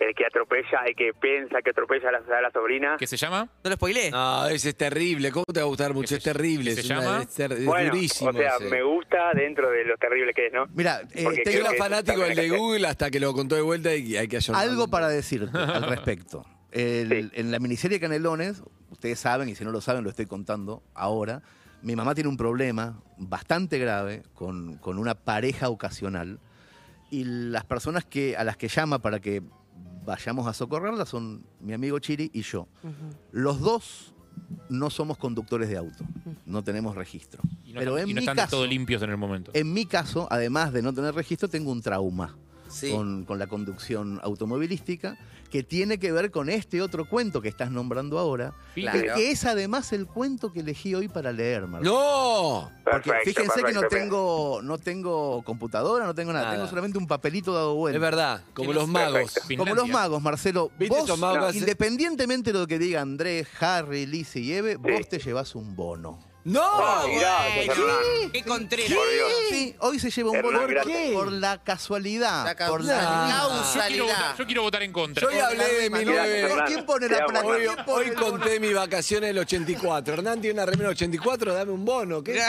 [0.00, 2.96] el que atropella, el que piensa que atropella a la, a la sobrina.
[2.98, 3.48] ¿Qué se llama?
[3.62, 4.10] ¿No lo spoilé?
[4.10, 5.30] No, ese es terrible.
[5.30, 6.08] ¿Cómo te va a gustar mucho?
[6.08, 6.74] ¿Qué Es terrible.
[6.74, 7.22] qué Es, se una- llama?
[7.22, 8.30] es ter- es Bueno, durísimo.
[8.30, 8.70] o sea, ese.
[8.70, 10.66] me gusta dentro de lo terrible que es, ¿no?
[10.74, 14.16] Mira, eh, creo era fanático del de Google hasta que lo contó de vuelta y
[14.16, 14.70] hay que ayornarlo.
[14.72, 16.44] algo para decirte al respecto.
[16.72, 17.40] El- Sí.
[17.40, 21.42] En la miniserie Canelones, ustedes saben, y si no lo saben, lo estoy contando ahora.
[21.82, 26.38] Mi mamá tiene un problema bastante grave con, con una pareja ocasional.
[27.10, 29.42] Y las personas que, a las que llama para que
[30.10, 32.66] vayamos a socorrerla son mi amigo Chiri y yo.
[33.32, 34.12] Los dos
[34.68, 36.04] no somos conductores de auto,
[36.46, 37.40] no tenemos registro.
[37.64, 39.50] Y no, Pero están- en y no mi están caso, todos limpios en el momento.
[39.54, 42.36] en mi caso, además de no tener registro, tengo un trauma
[42.70, 42.90] Sí.
[42.92, 45.18] con, con la conducción automovilística
[45.50, 49.14] que tiene que ver con este otro cuento que estás nombrando ahora, Claro.
[49.16, 51.92] que es además el cuento que elegí hoy para leer, Marcelo.
[51.92, 52.70] ¡No!
[52.84, 56.56] Porque Perfecto, fíjense que no tengo, no tengo computadora, no tengo nada, Nada.
[56.56, 57.96] tengo solamente un papelito dado vuelta.
[57.96, 59.34] Es verdad, como los magos.
[59.58, 60.70] Como los magos, Marcelo.
[60.78, 64.78] ¿Viste Vos, magos independientemente de lo que diga Andrés, Harry, Lizzie y Eve, Sí.
[64.92, 66.29] vos te llevas un bono.
[66.44, 67.06] ¡No!
[67.06, 68.30] Hernán.
[68.32, 68.94] ¡Qué contrera!
[68.94, 69.32] Por Dios.
[69.50, 70.74] Sí, hoy se lleva un Hernán, bono.
[70.82, 71.10] ¿Por qué?
[71.12, 72.44] Por la casualidad.
[72.56, 73.26] La por la Ah.
[73.28, 74.04] Yo quiero, causalidad.
[74.06, 75.20] votar, yo quiero votar en contra.
[75.22, 76.40] Yo hoy hablé de 19...
[76.40, 76.66] Hernán.
[76.66, 77.46] ¿Quién pone Te la amo, placa?
[77.46, 78.30] Hoy, ¿Quién pone hoy el bono?
[78.30, 80.14] conté mi vacaciones del 84.
[80.14, 82.22] Hernán tiene una remera 84, dame un bono.
[82.22, 82.40] ¿Qué?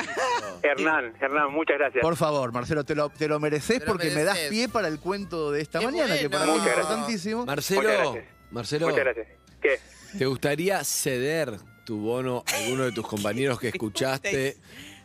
[0.63, 2.01] Hernán, Hernán, muchas gracias.
[2.01, 4.49] Por favor, Marcelo, te lo, te lo mereces Te lo porque me das mereces.
[4.51, 6.31] pie para el cuento de esta Qué mañana, que bueno.
[6.31, 6.91] para mí es Muchas gracias.
[6.91, 7.45] importantísimo.
[7.45, 8.25] Marcelo, Muchas gracias.
[8.51, 9.27] Marcelo, Muchas gracias.
[9.61, 9.79] ¿Qué?
[10.17, 14.57] ¿te gustaría ceder tu bono a alguno de tus compañeros que escuchaste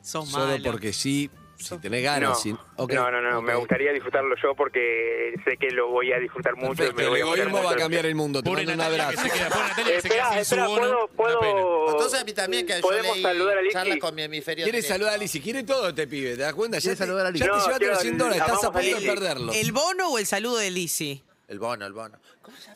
[0.03, 0.62] Sos solo malo.
[0.65, 1.31] porque sí?
[1.59, 2.43] Si tenés No, ganas.
[2.43, 3.45] si- ok, no, no, no, ok.
[3.47, 6.75] me gustaría disfrutarlo yo porque sé que lo voy a disfrutar mucho.
[6.75, 8.43] y Perfecto, me voy el a egoísmo va a cambiar el mundo.
[8.43, 9.23] Te mando un que abrazo.
[9.23, 10.67] se queda, que Espera, sin espera.
[10.67, 13.73] ¿puedo, puedo, Entonces a mí también que yo podemos leí saludar a Lizzy?
[13.73, 16.79] charlas con mi hemisferio Quiere saludar a Lizzy, quiere todo este pibe, ¿te das cuenta?
[16.79, 17.45] Ya te, saludar a ya Lizzy.
[17.45, 19.53] te No, llevaste los 100 dólares, estás a a punto de perderlo.
[19.55, 21.23] ¿El bono o el saludo de Lizzy?
[21.49, 22.19] El bono, el bono.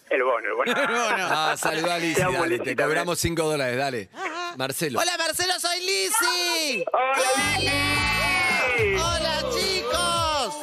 [0.08, 0.72] El bono, el bono.
[0.76, 2.86] Ah, saludá a Lizzy, dale, Lizzy, te también.
[2.88, 4.10] cobramos 5 dólares, dale.
[4.56, 5.00] Marcelo.
[5.00, 6.84] Hola Marcelo, soy Lizzy.
[6.92, 8.94] ¡Hola, Lizzy!
[8.96, 10.54] Hola chicos.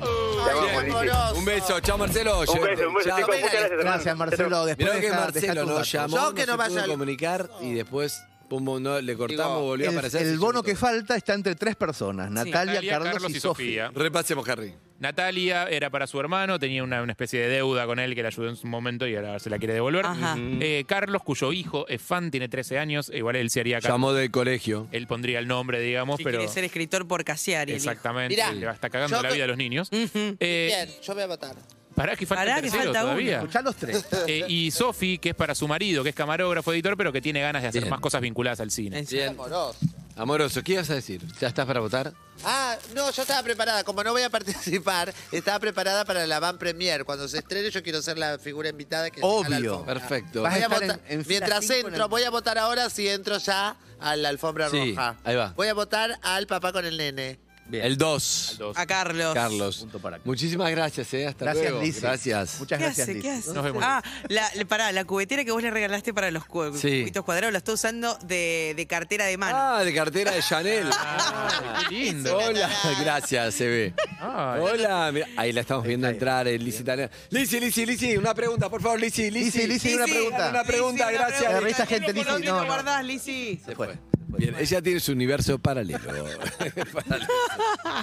[0.00, 1.10] Ay.
[1.38, 2.40] Un beso, chao Marcelo.
[2.40, 3.18] Un beso, un beso, Chao.
[3.18, 3.36] chicos.
[3.78, 4.66] Gracias, Marcelo.
[4.66, 7.72] Después Mirá que deja- Marcelo nos llamó, Yo que no no vaya al- comunicar y
[7.74, 10.22] después pum, no, le cortamos, Digo, volvió a El, aparecer.
[10.26, 13.90] el bono que falta está entre tres personas, Natalia, Natalia, Carlos, y Sofía.
[13.94, 14.74] Repasemos, Harry.
[14.98, 18.28] Natalia era para su hermano, tenía una, una especie de deuda con él que le
[18.28, 20.04] ayudó en su momento y ahora se la quiere devolver.
[20.06, 20.36] Ajá.
[20.38, 23.94] Eh, Carlos, cuyo hijo es fan, tiene 13 años, igual él se haría cargo.
[23.94, 24.88] Llamó del colegio.
[24.92, 26.38] Él pondría el nombre, digamos, Si pero.
[26.38, 27.72] quiere ser escritor por Casiari.
[27.72, 27.90] el hijo.
[27.90, 29.88] Exactamente, Mirá, le va a estar cagando yo la co- vida a los niños.
[29.92, 30.36] Ujú.
[30.40, 31.54] Eh, Bien, yo voy a votar.
[31.94, 33.10] Pará que falta Pará, el que tercero falta uno.
[33.12, 33.38] todavía.
[33.38, 34.06] Escuchá los tres.
[34.28, 37.40] Eh, y Sofi, que es para su marido, que es camarógrafo, editor, pero que tiene
[37.40, 37.90] ganas de hacer Bien.
[37.90, 38.98] más cosas vinculadas al cine.
[38.98, 39.30] En serio.
[39.30, 39.76] Amoroso.
[40.18, 41.22] Amoroso, ¿qué ibas a decir?
[41.40, 42.12] ¿Ya estás para votar?
[42.44, 43.84] Ah, no, yo estaba preparada.
[43.84, 47.04] Como no voy a participar, estaba preparada para la Van Premier.
[47.04, 49.70] Cuando se estrene, yo quiero ser la figura invitada que llega a la Obvio.
[49.74, 49.94] alfombra.
[49.94, 50.42] Perfecto.
[50.42, 52.22] Vas a Voy a estar votar- en- en fila mientras cinco en entro, el- voy
[52.24, 55.16] a votar ahora si entro ya a la alfombra Sí, roja.
[55.22, 55.52] ahí va.
[55.56, 57.38] Voy a votar al papá con el nene.
[57.68, 57.84] Bien.
[57.84, 58.56] El 2.
[58.58, 58.76] Dos.
[58.78, 59.34] A Carlos.
[59.34, 59.76] Carlos.
[59.78, 60.22] Punto para acá.
[60.26, 61.26] Muchísimas gracias, ¿eh?
[61.26, 61.86] Hasta Gracias, luego.
[62.00, 62.58] Gracias.
[62.60, 63.20] Muchas ¿Qué gracias, hace?
[63.20, 63.52] ¿Qué hace?
[63.52, 63.82] Nos vemos.
[63.86, 67.00] Ah, la, la- pará, la cubetera que vos le regalaste para los cu- Sí.
[67.02, 69.56] cubitos cuadrados la está usando de, de cartera de mano.
[69.58, 70.88] Ah, de cartera de Chanel.
[71.00, 72.36] Ah, qué lindo.
[72.38, 73.94] Hola, gracias, se ve.
[74.20, 74.60] Ay.
[74.60, 77.10] Hola, mira, ahí la estamos viendo entrar en Lizzy Tania.
[77.30, 79.66] Lizzy, Lizzy, Lizzy, una pregunta, por favor, Lizzy, Lizzy.
[79.66, 80.48] Lizzy, Lizzy, una pregunta.
[80.50, 81.38] Una pregunta, gracias.
[81.38, 81.60] pregunta.
[81.60, 82.66] Revista Gente, Lizzy, ¿Dónde no, lo no.
[82.66, 83.60] guardás, Lizzy?
[83.64, 83.94] Se fue.
[84.28, 85.98] Bien, ella tiene su universo paralelo.
[86.92, 87.26] Paralelo.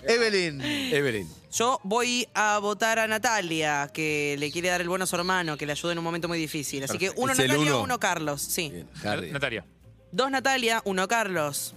[0.07, 0.61] Evelyn.
[0.61, 1.29] Evelyn.
[1.51, 5.55] Yo voy a votar a Natalia, que le quiere dar el bueno a su hermano,
[5.55, 6.83] que le ayuda en un momento muy difícil.
[6.83, 7.83] Así que uno Es el Natalia, uno.
[7.83, 8.41] uno Carlos.
[8.41, 8.69] Sí.
[8.71, 9.31] Bien, Harry.
[9.31, 9.65] Natalia.
[10.11, 11.75] Dos Natalia, uno Carlos.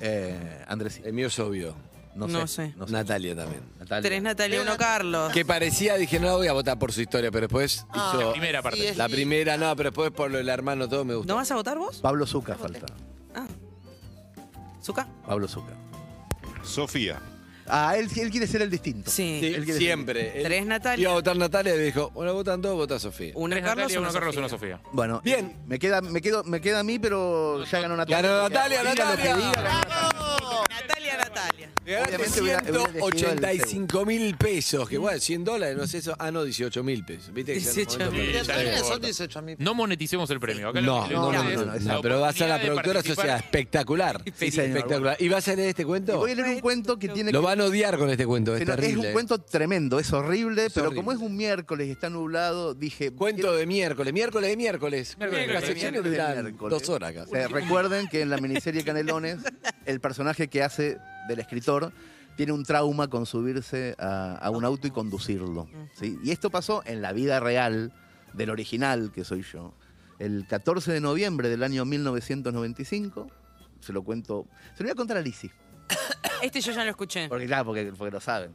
[0.00, 1.00] Eh, Andrés.
[1.04, 1.74] El mío es obvio.
[2.14, 2.32] No sé.
[2.34, 2.74] No sé.
[2.76, 2.92] No sé.
[2.92, 3.62] Natalia también.
[3.78, 4.02] Natalia.
[4.10, 5.32] Tres Natalia, uno Carlos.
[5.32, 8.26] Que parecía, dije, no la voy a votar por su historia, pero después Ah, hizo.
[8.26, 8.78] La primera parte.
[8.80, 11.32] sí, es La primera, no, pero después por lo del hermano todo me gustó.
[11.32, 12.00] ¿No vas a votar vos?
[12.00, 12.86] Pablo Zuca falta.
[13.34, 13.46] Ah.
[14.82, 15.06] ¿Zuka?
[15.26, 15.72] Pablo Zuca.
[16.62, 17.20] Sofía.
[17.68, 19.08] Ah, él, él quiere ser el distinto.
[19.10, 19.38] Sí.
[19.40, 20.36] Sí, Él quiere siempre.
[20.38, 21.02] Él Tres Natalia.
[21.02, 23.32] Iba a votar Natalia y dijo, bueno, votan todos, vota Sofía.
[23.36, 24.40] Uno Tres Carlos, Natalia, uno uno Carlos, Sofía.
[24.40, 24.48] una
[24.80, 24.90] Sofía.
[24.92, 25.56] Bueno, Bien.
[25.66, 28.20] Me queda, me, quedo, me queda a mí, pero ya ganó Natalia.
[28.20, 29.36] Ganó Natalia, Diga lo que Natalia.
[29.36, 29.80] diga, ganó
[31.82, 36.14] Obviamente hubiera- hubiera elegido el 185 mil pesos, que bueno, 100 dólares, no sé eso.
[36.18, 37.32] Ah, no, 18 mil pesos.
[37.34, 37.54] ¿Viste?
[37.54, 38.26] que ya en un 18 momento- mil.
[38.26, 39.06] Sí, ya Natalia no son importa.
[39.06, 39.56] 18 mil.
[39.58, 40.68] No moneticemos el premio.
[40.68, 42.58] Acá No, que no, no, queremos no, es no, pero va a ser la oportunidad
[42.58, 43.24] de productora participar.
[43.24, 44.22] sociedad espectacular.
[44.36, 44.76] Sí, señor.
[44.76, 45.16] espectacular.
[45.18, 46.16] ¿Y vas a leer este Y cuento?
[46.18, 48.64] Voy a leer un cuento que tiene Lo van a odiar con este cuento, es
[48.64, 49.08] terrible.
[49.08, 51.02] un cuento tremendo, es horrible, Es pero horrible.
[51.04, 53.10] como es un miércoles y está nublado, dije.
[53.12, 55.16] Cuento de miércoles, miércoles de miércoles.
[55.18, 57.26] Miércoles de Las secciones miércoles duran dos horas acá.
[57.36, 59.38] Eh, recuerden que en la miniserie Canelones,
[59.84, 60.98] el personaje que hace
[61.32, 61.92] del escritor
[62.36, 65.68] tiene un trauma con subirse a, a un auto y conducirlo.
[65.94, 66.18] ¿sí?
[66.22, 67.92] Y esto pasó en la vida real
[68.32, 69.74] del original, que soy yo.
[70.18, 73.28] El 14 de noviembre del año 1995,
[73.80, 75.50] se lo cuento, se lo voy a contar a Lizzy,
[76.42, 77.28] Este yo ya lo escuché.
[77.28, 78.54] porque claro, porque, porque lo saben.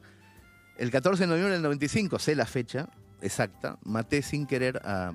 [0.77, 2.89] El 14 de noviembre del 95, sé la fecha
[3.21, 5.13] exacta, maté sin querer a,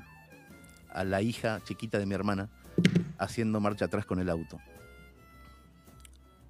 [0.91, 2.49] a la hija chiquita de mi hermana
[3.19, 4.59] haciendo marcha atrás con el auto.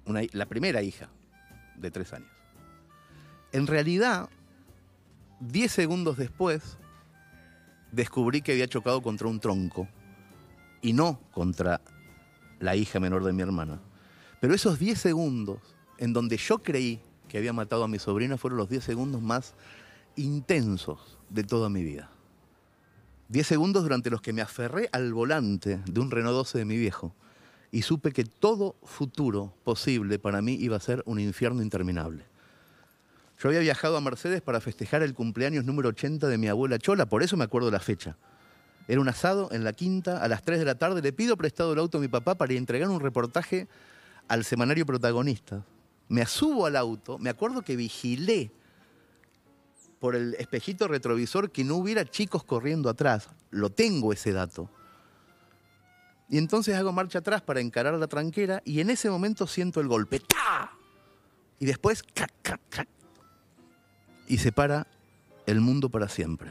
[0.05, 1.09] Una la primera hija
[1.77, 2.29] de tres años.
[3.51, 4.29] En realidad,
[5.39, 6.77] 10 segundos después,
[7.91, 9.87] descubrí que había chocado contra un tronco
[10.81, 11.81] y no contra
[12.59, 13.79] la hija menor de mi hermana.
[14.41, 15.59] Pero esos 10 segundos
[15.97, 19.53] en donde yo creí que había matado a mi sobrina fueron los 10 segundos más
[20.15, 22.09] intensos de toda mi vida.
[23.29, 26.77] 10 segundos durante los que me aferré al volante de un Renault 12 de mi
[26.77, 27.13] viejo
[27.73, 32.23] y supe que todo futuro posible para mí iba a ser un infierno interminable.
[33.39, 37.07] Yo había viajado a Mercedes para festejar el cumpleaños número 80 de mi abuela Chola,
[37.07, 38.15] por eso me acuerdo la fecha.
[38.87, 41.73] Era un asado en la quinta, a las 3 de la tarde, le pido prestado
[41.73, 43.67] el auto a mi papá para entregar un reportaje
[44.27, 45.65] al semanario protagonista.
[46.09, 48.51] Me subo al auto, me acuerdo que vigilé
[49.99, 53.29] por el espejito retrovisor que no hubiera chicos corriendo atrás.
[53.49, 54.69] Lo tengo ese dato.
[56.33, 59.87] Y entonces hago marcha atrás para encarar la tranquera y en ese momento siento el
[59.87, 60.19] golpe.
[60.19, 60.71] ¡Ta!
[61.59, 62.87] Y después, ¡crac, crac, crac!
[64.27, 64.87] Y se para
[65.45, 66.49] el mundo para siempre.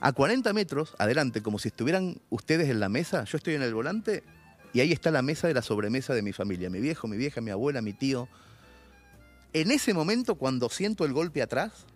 [0.00, 3.72] A 40 metros, adelante, como si estuvieran ustedes en la mesa, yo estoy en el
[3.72, 4.24] volante
[4.72, 7.40] y ahí está la mesa de la sobremesa de mi familia, mi viejo, mi vieja,
[7.40, 8.28] mi abuela, mi tío.
[9.52, 11.86] En ese momento, cuando siento el golpe atrás,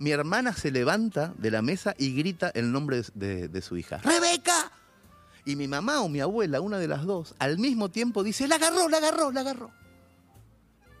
[0.00, 3.76] mi hermana se levanta de la mesa y grita el nombre de, de- de su
[3.76, 3.98] hija.
[3.98, 4.55] ¡Rebeca!
[5.46, 8.56] Y mi mamá o mi abuela, una de las dos, al mismo tiempo dice, la
[8.56, 9.70] agarró, la agarró, la agarró.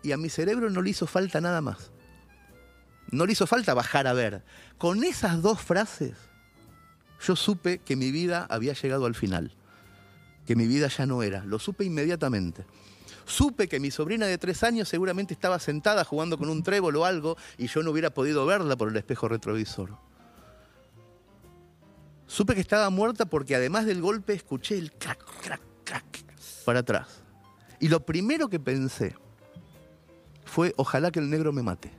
[0.04, 1.90] Y a mi cerebro no le hizo falta nada más.
[3.10, 4.44] No le hizo falta bajar a ver.
[4.78, 6.14] Con esas dos frases,
[7.26, 9.52] yo supe que mi vida había llegado al final.
[10.46, 11.44] Que mi vida ya no era.
[11.44, 12.64] Lo supe inmediatamente.
[13.24, 17.04] Supe que mi sobrina de tres años seguramente estaba sentada jugando con un trébol o
[17.04, 20.05] algo y yo no hubiera podido verla por el espejo retrovisor.
[22.26, 26.24] Supe que estaba muerta porque además del golpe escuché el crack, crack, crack
[26.64, 27.22] para atrás.
[27.80, 29.14] Y lo primero que pensé
[30.44, 31.90] fue, ojalá que el negro me mate.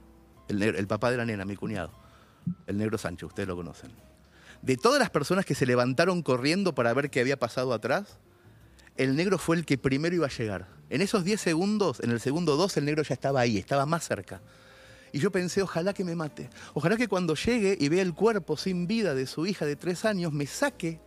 [0.49, 1.91] El, papá de la nena, mi cuñado.
[2.65, 3.91] El negro Sancho, ustedes lo conocen.
[4.61, 8.17] De todas las personas que se levantaron corriendo para ver qué había pasado atrás,
[8.95, 10.67] el negro fue el que primero iba a llegar.
[10.89, 14.07] En esos 10 segundos, en el segundo 2, el negro ya estaba ahí, estaba más
[14.07, 14.41] cerca.
[15.11, 16.49] Y yo pensé, ojalá que me mate.
[16.73, 20.05] Ojalá que cuando llegue y vea el cuerpo sin vida de su hija de tres
[20.05, 20.99] años, me saque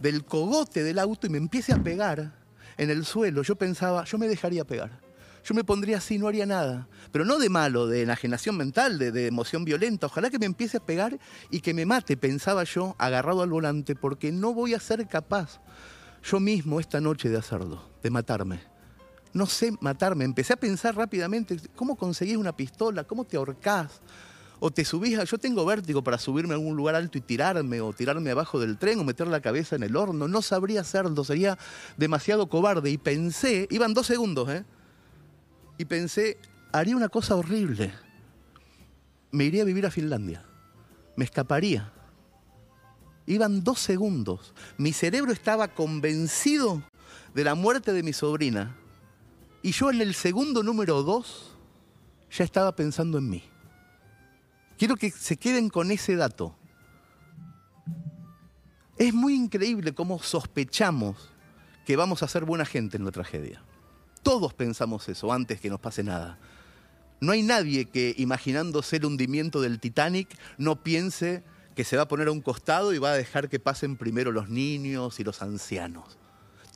[0.00, 2.32] del cogote del auto y me empiece a pegar
[2.76, 3.42] en el suelo.
[3.42, 5.00] Yo pensaba, yo me dejaría pegar.
[5.44, 6.88] Yo me pondría así, no haría nada.
[7.12, 10.06] Pero no de malo, de enajenación mental, de, de emoción violenta.
[10.06, 11.18] Ojalá que me empiece a pegar
[11.50, 15.60] y que me mate, pensaba yo, agarrado al volante, porque no voy a ser capaz
[16.22, 18.69] yo mismo esta noche de hacerlo, de matarme.
[19.32, 20.24] No sé matarme.
[20.24, 23.04] Empecé a pensar rápidamente, ¿cómo conseguís una pistola?
[23.04, 24.00] ¿Cómo te ahorcás?
[24.58, 25.24] O te subís a...
[25.24, 28.76] Yo tengo vértigo para subirme a algún lugar alto y tirarme, o tirarme abajo del
[28.76, 30.28] tren, o meter la cabeza en el horno.
[30.28, 31.56] No sabría hacerlo, sería
[31.96, 32.90] demasiado cobarde.
[32.90, 34.64] Y pensé, iban dos segundos, ¿eh?
[35.78, 36.36] Y pensé,
[36.72, 37.92] haría una cosa horrible.
[39.30, 40.44] Me iría a vivir a Finlandia.
[41.16, 41.92] Me escaparía.
[43.26, 44.52] Iban dos segundos.
[44.76, 46.82] Mi cerebro estaba convencido
[47.32, 48.76] de la muerte de mi sobrina.
[49.62, 51.52] Y yo en el segundo número dos
[52.30, 53.44] ya estaba pensando en mí.
[54.78, 56.56] Quiero que se queden con ese dato.
[58.96, 61.30] Es muy increíble cómo sospechamos
[61.84, 63.62] que vamos a ser buena gente en la tragedia.
[64.22, 66.38] Todos pensamos eso antes que nos pase nada.
[67.20, 71.42] No hay nadie que imaginándose el hundimiento del Titanic no piense
[71.74, 74.32] que se va a poner a un costado y va a dejar que pasen primero
[74.32, 76.19] los niños y los ancianos.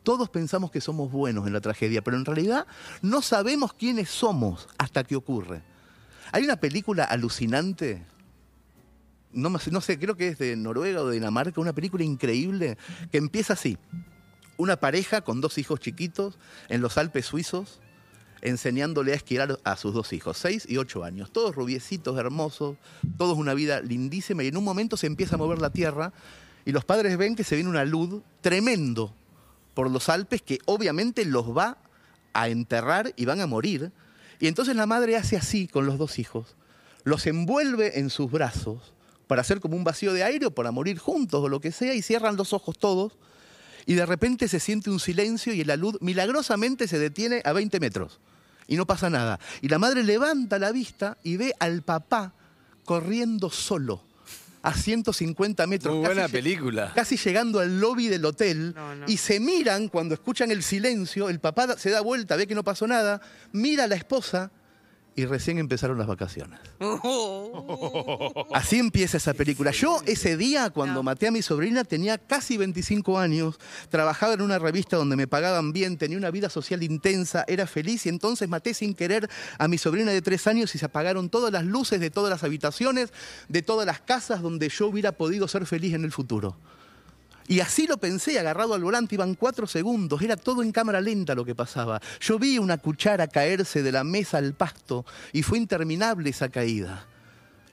[0.04, 2.66] Todos pensamos que somos buenos en la tragedia, pero en realidad
[3.00, 5.62] no sabemos quiénes somos hasta que ocurre.
[6.30, 8.04] Hay una película alucinante,
[9.32, 12.76] no, sé, creo que es de Noruega o de Dinamarca, una película increíble
[13.10, 13.78] que empieza así.
[14.58, 16.38] Una pareja con dos hijos chiquitos
[16.68, 17.80] en los Alpes suizos
[18.42, 21.32] enseñándole a esquiar a sus dos hijos, seis y ocho años.
[21.32, 22.76] Todos rubiecitos, hermosos,
[23.16, 26.12] todos una vida lindísima y en un momento se empieza a mover la tierra
[26.66, 29.14] y los padres ven que se viene una luz tremendo
[29.74, 31.78] por los Alpes que obviamente los va
[32.32, 33.92] a enterrar y van a morir.
[34.40, 36.56] Y entonces la madre hace así con los dos hijos,
[37.04, 38.92] los envuelve en sus brazos
[39.26, 41.94] para hacer como un vacío de aire o para morir juntos o lo que sea
[41.94, 43.12] y cierran los ojos todos
[43.86, 47.80] y de repente se siente un silencio y la luz milagrosamente se detiene a 20
[47.80, 48.20] metros
[48.66, 49.38] y no pasa nada.
[49.60, 52.32] Y la madre levanta la vista y ve al papá
[52.84, 54.02] corriendo solo
[54.64, 55.94] a 150 metros.
[55.94, 56.92] Muy casi buena lle- película.
[56.94, 59.04] Casi llegando al lobby del hotel No, no.
[59.06, 62.64] y se miran cuando escuchan el silencio, el papá se da vuelta, ve que no
[62.64, 63.20] pasó nada,
[63.52, 64.50] mira a la esposa
[65.16, 66.58] y recién empezaron las vacaciones.
[68.54, 69.70] Así empieza esa película.
[69.70, 74.58] Yo ese día, cuando maté a mi sobrina, tenía casi 25 años, trabajaba en una
[74.58, 78.74] revista donde me pagaban bien, tenía una vida social intensa, era feliz y entonces maté
[78.74, 82.10] sin querer a mi sobrina de tres años y se apagaron todas las luces de
[82.10, 83.12] todas las habitaciones,
[83.48, 86.56] de todas las casas donde yo hubiera podido ser feliz en el futuro.
[87.46, 91.34] Y así lo pensé, agarrado al volante, iban cuatro segundos, era todo en cámara lenta
[91.34, 92.00] lo que pasaba.
[92.20, 97.06] Yo vi una cuchara caerse de la mesa al pasto y fue interminable esa caída.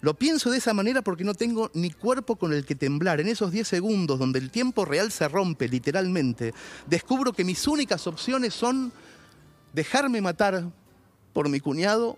[0.01, 3.21] Lo pienso de esa manera porque no tengo ni cuerpo con el que temblar.
[3.21, 6.53] En esos 10 segundos donde el tiempo real se rompe literalmente,
[6.87, 8.91] descubro que mis únicas opciones son
[9.73, 10.65] dejarme matar
[11.33, 12.17] por mi cuñado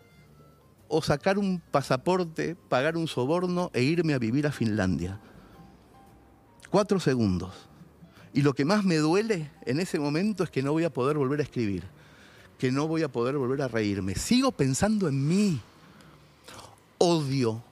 [0.88, 5.20] o sacar un pasaporte, pagar un soborno e irme a vivir a Finlandia.
[6.74, 7.54] Cuatro segundos.
[8.34, 11.20] Y lo que más me duele en ese momento es que no voy a poder
[11.20, 11.84] volver a escribir,
[12.58, 14.16] que no voy a poder volver a reírme.
[14.16, 15.62] Sigo pensando en mí.
[16.98, 17.64] Odio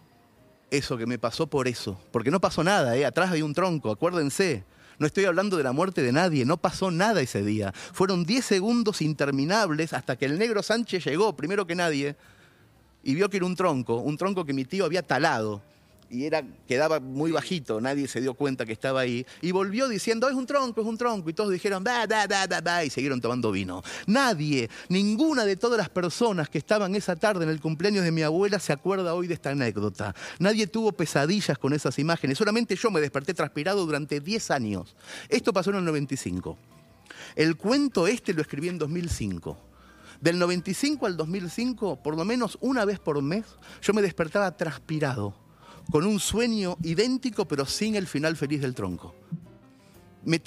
[0.70, 2.00] eso que me pasó por eso.
[2.12, 3.04] Porque no pasó nada, ¿eh?
[3.04, 4.66] atrás hay un tronco, acuérdense.
[5.00, 7.74] No estoy hablando de la muerte de nadie, no pasó nada ese día.
[7.74, 12.16] Fueron 10 segundos interminables hasta que el negro Sánchez llegó, primero que nadie,
[13.02, 15.64] y vio que era un tronco, un tronco que mi tío había talado.
[16.12, 19.26] Y era, quedaba muy bajito, nadie se dio cuenta que estaba ahí.
[19.41, 21.30] Y volvió diciendo, es un tronco, es un tronco.
[21.30, 23.82] Y todos dijeron, va, va, va, va, va, y siguieron tomando vino.
[24.08, 28.24] Nadie, ninguna de todas las personas que estaban esa tarde en el cumpleaños de mi
[28.24, 30.13] abuela se acuerda hoy de esta anécdota.
[30.38, 32.38] Nadie tuvo pesadillas con esas imágenes.
[32.38, 34.97] Solamente yo me desperté transpirado durante 10 años.
[35.30, 36.58] Esto pasó en el 95.
[37.38, 39.58] El cuento este lo escribí en 2005.
[40.19, 43.45] Del 95 al 2005, por lo menos una vez por mes,
[43.82, 45.34] yo me despertaba transpirado,
[45.89, 49.15] con un sueño idéntico pero sin el final feliz del tronco.
[50.24, 50.41] Me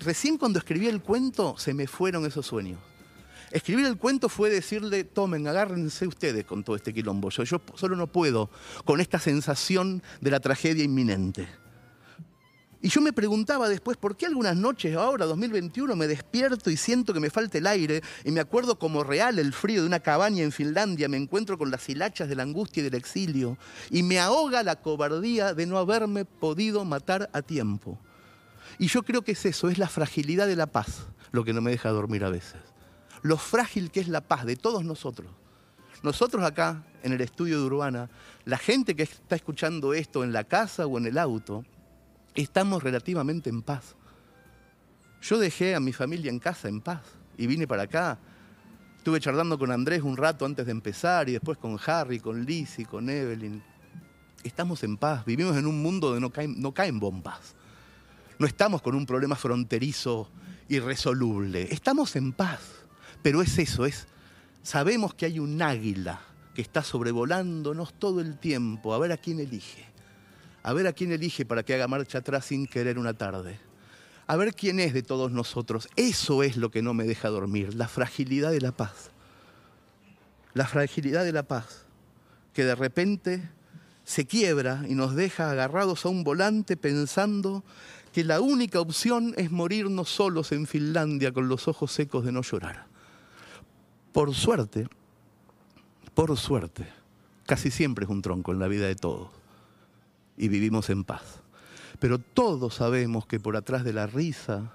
[0.00, 2.78] Recién cuando escribí el cuento se me fueron esos sueños.
[3.50, 7.30] Escribir el cuento fue decirle, tomen, agárrense ustedes con todo este quilombo.
[7.30, 8.50] Yo, yo solo no puedo
[8.84, 11.48] con esta sensación de la tragedia inminente.
[12.84, 17.14] Y yo me preguntaba después, ¿por qué algunas noches ahora, 2021, me despierto y siento
[17.14, 20.42] que me falta el aire y me acuerdo como real el frío de una cabaña
[20.42, 23.56] en Finlandia, me encuentro con las hilachas de la angustia y del exilio
[23.90, 27.98] y me ahoga la cobardía de no haberme podido matar a tiempo?
[28.78, 31.62] Y yo creo que es eso, es la fragilidad de la paz lo que no
[31.62, 32.60] me deja dormir a veces.
[33.22, 35.30] Lo frágil que es la paz de todos nosotros.
[36.02, 38.10] Nosotros acá, en el estudio de Urbana,
[38.44, 41.64] la gente que está escuchando esto en la casa o en el auto,
[42.42, 43.94] estamos relativamente en paz.
[45.22, 47.02] Yo dejé a mi familia en casa en paz
[47.38, 48.18] y vine para acá.
[48.96, 52.86] Estuve charlando con Andrés un rato antes de empezar y después con Harry, con Lizzie,
[52.86, 53.62] con Evelyn.
[54.42, 57.54] Estamos en paz, vivimos en un mundo donde no caen, no caen bombas.
[58.38, 60.28] No estamos con un problema fronterizo
[60.68, 61.68] irresoluble.
[61.70, 62.60] Estamos en paz.
[63.22, 64.06] Pero es eso, es.
[64.62, 66.20] Sabemos que hay un águila
[66.54, 68.92] que está sobrevolándonos todo el tiempo.
[68.92, 69.93] A ver a quién elige.
[70.64, 73.58] A ver a quién elige para que haga marcha atrás sin querer una tarde.
[74.26, 75.90] A ver quién es de todos nosotros.
[75.94, 79.10] Eso es lo que no me deja dormir, la fragilidad de la paz.
[80.54, 81.84] La fragilidad de la paz,
[82.54, 83.50] que de repente
[84.04, 87.62] se quiebra y nos deja agarrados a un volante pensando
[88.14, 92.40] que la única opción es morirnos solos en Finlandia con los ojos secos de no
[92.40, 92.86] llorar.
[94.12, 94.88] Por suerte,
[96.14, 96.86] por suerte,
[97.44, 99.43] casi siempre es un tronco en la vida de todos
[100.36, 101.40] y vivimos en paz.
[102.00, 104.72] Pero todos sabemos que por atrás de la risa,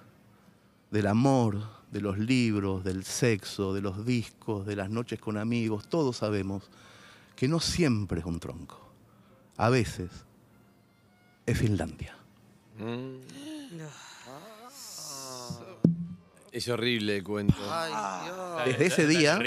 [0.92, 5.88] del amor, de los libros, del sexo, de los discos, de las noches con amigos,
[5.90, 6.70] todos sabemos
[7.36, 8.80] que no siempre es un tronco.
[9.58, 10.10] A veces
[11.46, 12.16] es Finlandia.
[16.52, 17.56] Es horrible el cuento.
[17.70, 17.92] Ay,
[18.26, 18.66] Dios.
[18.66, 19.40] Desde ese día,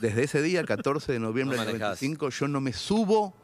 [0.00, 2.00] desde ese día, 14 de noviembre No del manejás.
[2.00, 3.34] 95, yo no me subo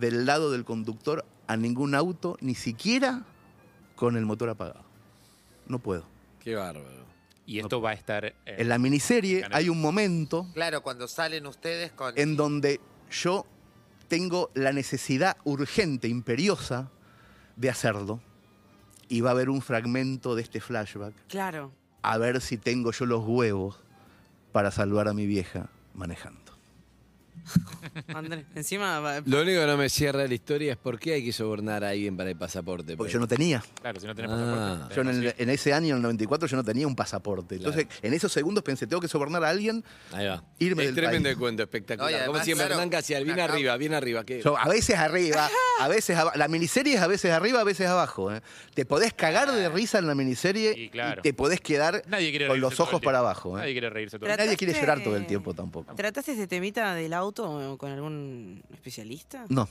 [0.00, 3.22] del lado del conductor a ningún auto, ni siquiera
[3.96, 4.82] con el motor apagado.
[5.66, 6.04] No puedo.
[6.42, 7.04] Qué bárbaro.
[7.46, 8.24] Y esto va a estar.
[8.24, 12.14] eh, En la miniserie hay un momento Claro, cuando salen ustedes con.
[12.16, 13.44] en donde yo
[14.08, 16.90] tengo la necesidad urgente, imperiosa,
[17.56, 18.20] de hacerlo.
[19.08, 21.12] Y va a haber un fragmento de este flashback.
[21.28, 21.72] Claro.
[22.02, 23.80] A ver si tengo yo los huevos
[24.52, 26.49] para salvar a mi vieja manejando.
[28.14, 29.20] Andrés, encima.
[29.26, 31.90] Lo único que no me cierra la historia es por qué hay que sobornar a
[31.90, 32.96] alguien para el pasaporte.
[32.96, 33.62] Porque yo no tenía.
[33.80, 34.36] Claro, si no tenés Ah.
[34.88, 34.94] pasaporte.
[34.94, 37.56] Yo en, el- tenés- en ese año, en el 94, yo no tenía un pasaporte.
[37.56, 39.84] Entonces, en esos segundos pensé, tengo que sobornar a alguien.
[40.12, 40.42] Ahí va.
[40.58, 41.38] Irme es del tremendo país.
[41.38, 42.26] cuento, espectacular.
[42.26, 44.24] Como siempre, claro, Hernán Casial, bien arriba, bien arriba.
[44.24, 44.42] ¿qué?
[44.42, 45.48] Yo, a veces arriba,
[45.80, 46.36] a veces abajo.
[46.38, 48.32] La miniserie es a veces arriba, a veces abajo.
[48.34, 48.40] ¿eh?
[48.74, 51.22] Te podés cagar de risa en la miniserie Y claro.
[51.22, 53.04] te podés quedar Nadie con los ojos tiempo.
[53.04, 53.56] para abajo.
[53.56, 53.60] ¿eh?
[53.62, 55.94] Nadie quiere reírse todo el Trataste- Nadie quiere llorar todo el tiempo tampoco.
[55.94, 59.44] ¿Trataste ese temita del auto con algún especialista?
[59.48, 59.68] No.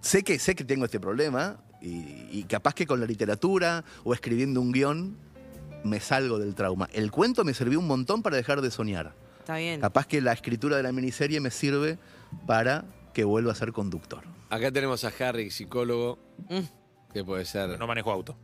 [0.00, 4.14] Sé que, sé que tengo este problema y, y capaz que con la literatura o
[4.14, 5.16] escribiendo un guion
[5.84, 6.88] me salgo del trauma.
[6.92, 9.14] El cuento me sirvió un montón para dejar de soñar.
[9.40, 9.80] Está bien.
[9.80, 11.98] Capaz que la escritura de la miniserie me sirve
[12.46, 12.84] para
[13.14, 14.22] que vuelva a ser conductor.
[14.50, 17.12] Acá tenemos a Harry, psicólogo, Mm.
[17.12, 17.78] que puede ser.
[17.78, 18.36] No manejo auto.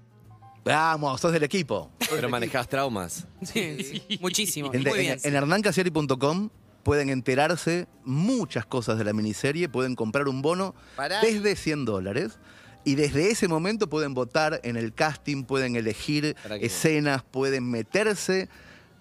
[0.65, 1.91] Vamos, sos del equipo.
[2.11, 3.27] Pero manejás traumas.
[3.43, 4.73] Sí, sí, muchísimo.
[4.75, 5.19] En, Muy en- bien.
[5.23, 6.51] en hernancasiari.com
[6.87, 11.21] pueden enterarse muchas cosas de la miniserie, pueden comprar un bono Pará.
[11.21, 12.39] desde 100 dólares.
[12.85, 18.49] Y desde ese momento pueden votar en el casting, pueden elegir escenas, pueden meterse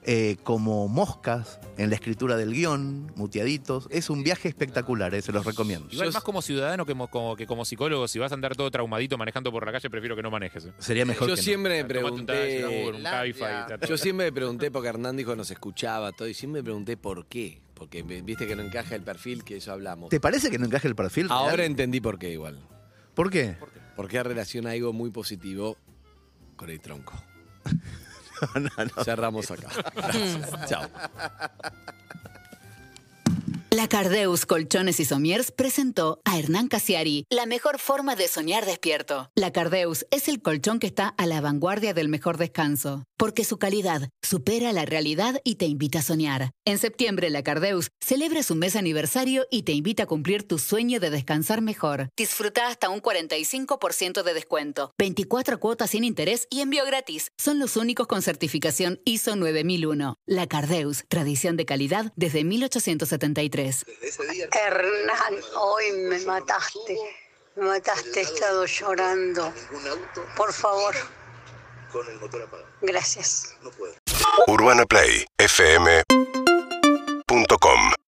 [0.08, 3.88] eh, como moscas en la escritura del guion, muteaditos.
[3.92, 5.88] Es un viaje espectacular, eh, se los recomiendo.
[5.92, 8.70] Igual más como ciudadano que como, como- que como psicólogo, si vas a andar todo
[8.72, 10.66] traumadito manejando por la calle, prefiero que no manejes.
[10.66, 10.74] eh.
[10.80, 11.44] Sería mejor Yo que no.
[11.44, 12.84] siempre me Tomate un taxi, un pregunté.
[12.84, 16.28] Uber, un Cabify, y ta- Yo siempre me pregunté, porque Hernán dijo nos escuchaba todo,
[16.28, 17.62] y siempre me pregunté por qué.
[17.76, 20.10] Porque viste que no encaja el perfil que eso hablamos.
[20.10, 21.28] ¿Te parece que no encaje el perfil?
[21.28, 21.38] real?
[21.40, 22.58] Ahora entendí por qué igual.
[23.14, 23.58] ¿Por qué?
[23.96, 25.78] Porque relaciona algo muy positivo
[26.56, 27.14] con el tronco.
[28.54, 29.04] No, no.
[29.06, 29.70] Cerramos acá.
[29.96, 30.70] Gracias.
[30.70, 30.90] Chao.
[33.76, 39.30] La Cardeus Colchones y Somiers presentó a Hernán Casiari, la mejor forma de soñar despierto.
[39.36, 43.58] La Cardeus es el colchón que está a la vanguardia del mejor descanso, porque su
[43.58, 46.52] calidad supera la realidad y te invita a soñar.
[46.64, 51.02] En septiembre, la Cardeus celebra su mes aniversario y te invita a cumplir tu sueño
[51.02, 52.08] de descansar mejor.
[52.16, 57.34] Disfruta hasta un 45% de descuento, 24 cuotas sin interés y envío gratis.
[57.38, 60.16] Son los únicos con certificación ISO 9001.
[60.26, 63.65] La Cardeus, tradición de calidad desde 1873.
[64.52, 66.98] Hernán, hoy me mataste,
[67.56, 69.54] me mataste, he estado llorando.
[70.36, 70.96] Por favor.
[71.92, 72.70] Con el motor apagado.
[72.82, 73.56] Gracias.
[73.62, 73.94] No puedo.
[77.38, 77.95] Fm.com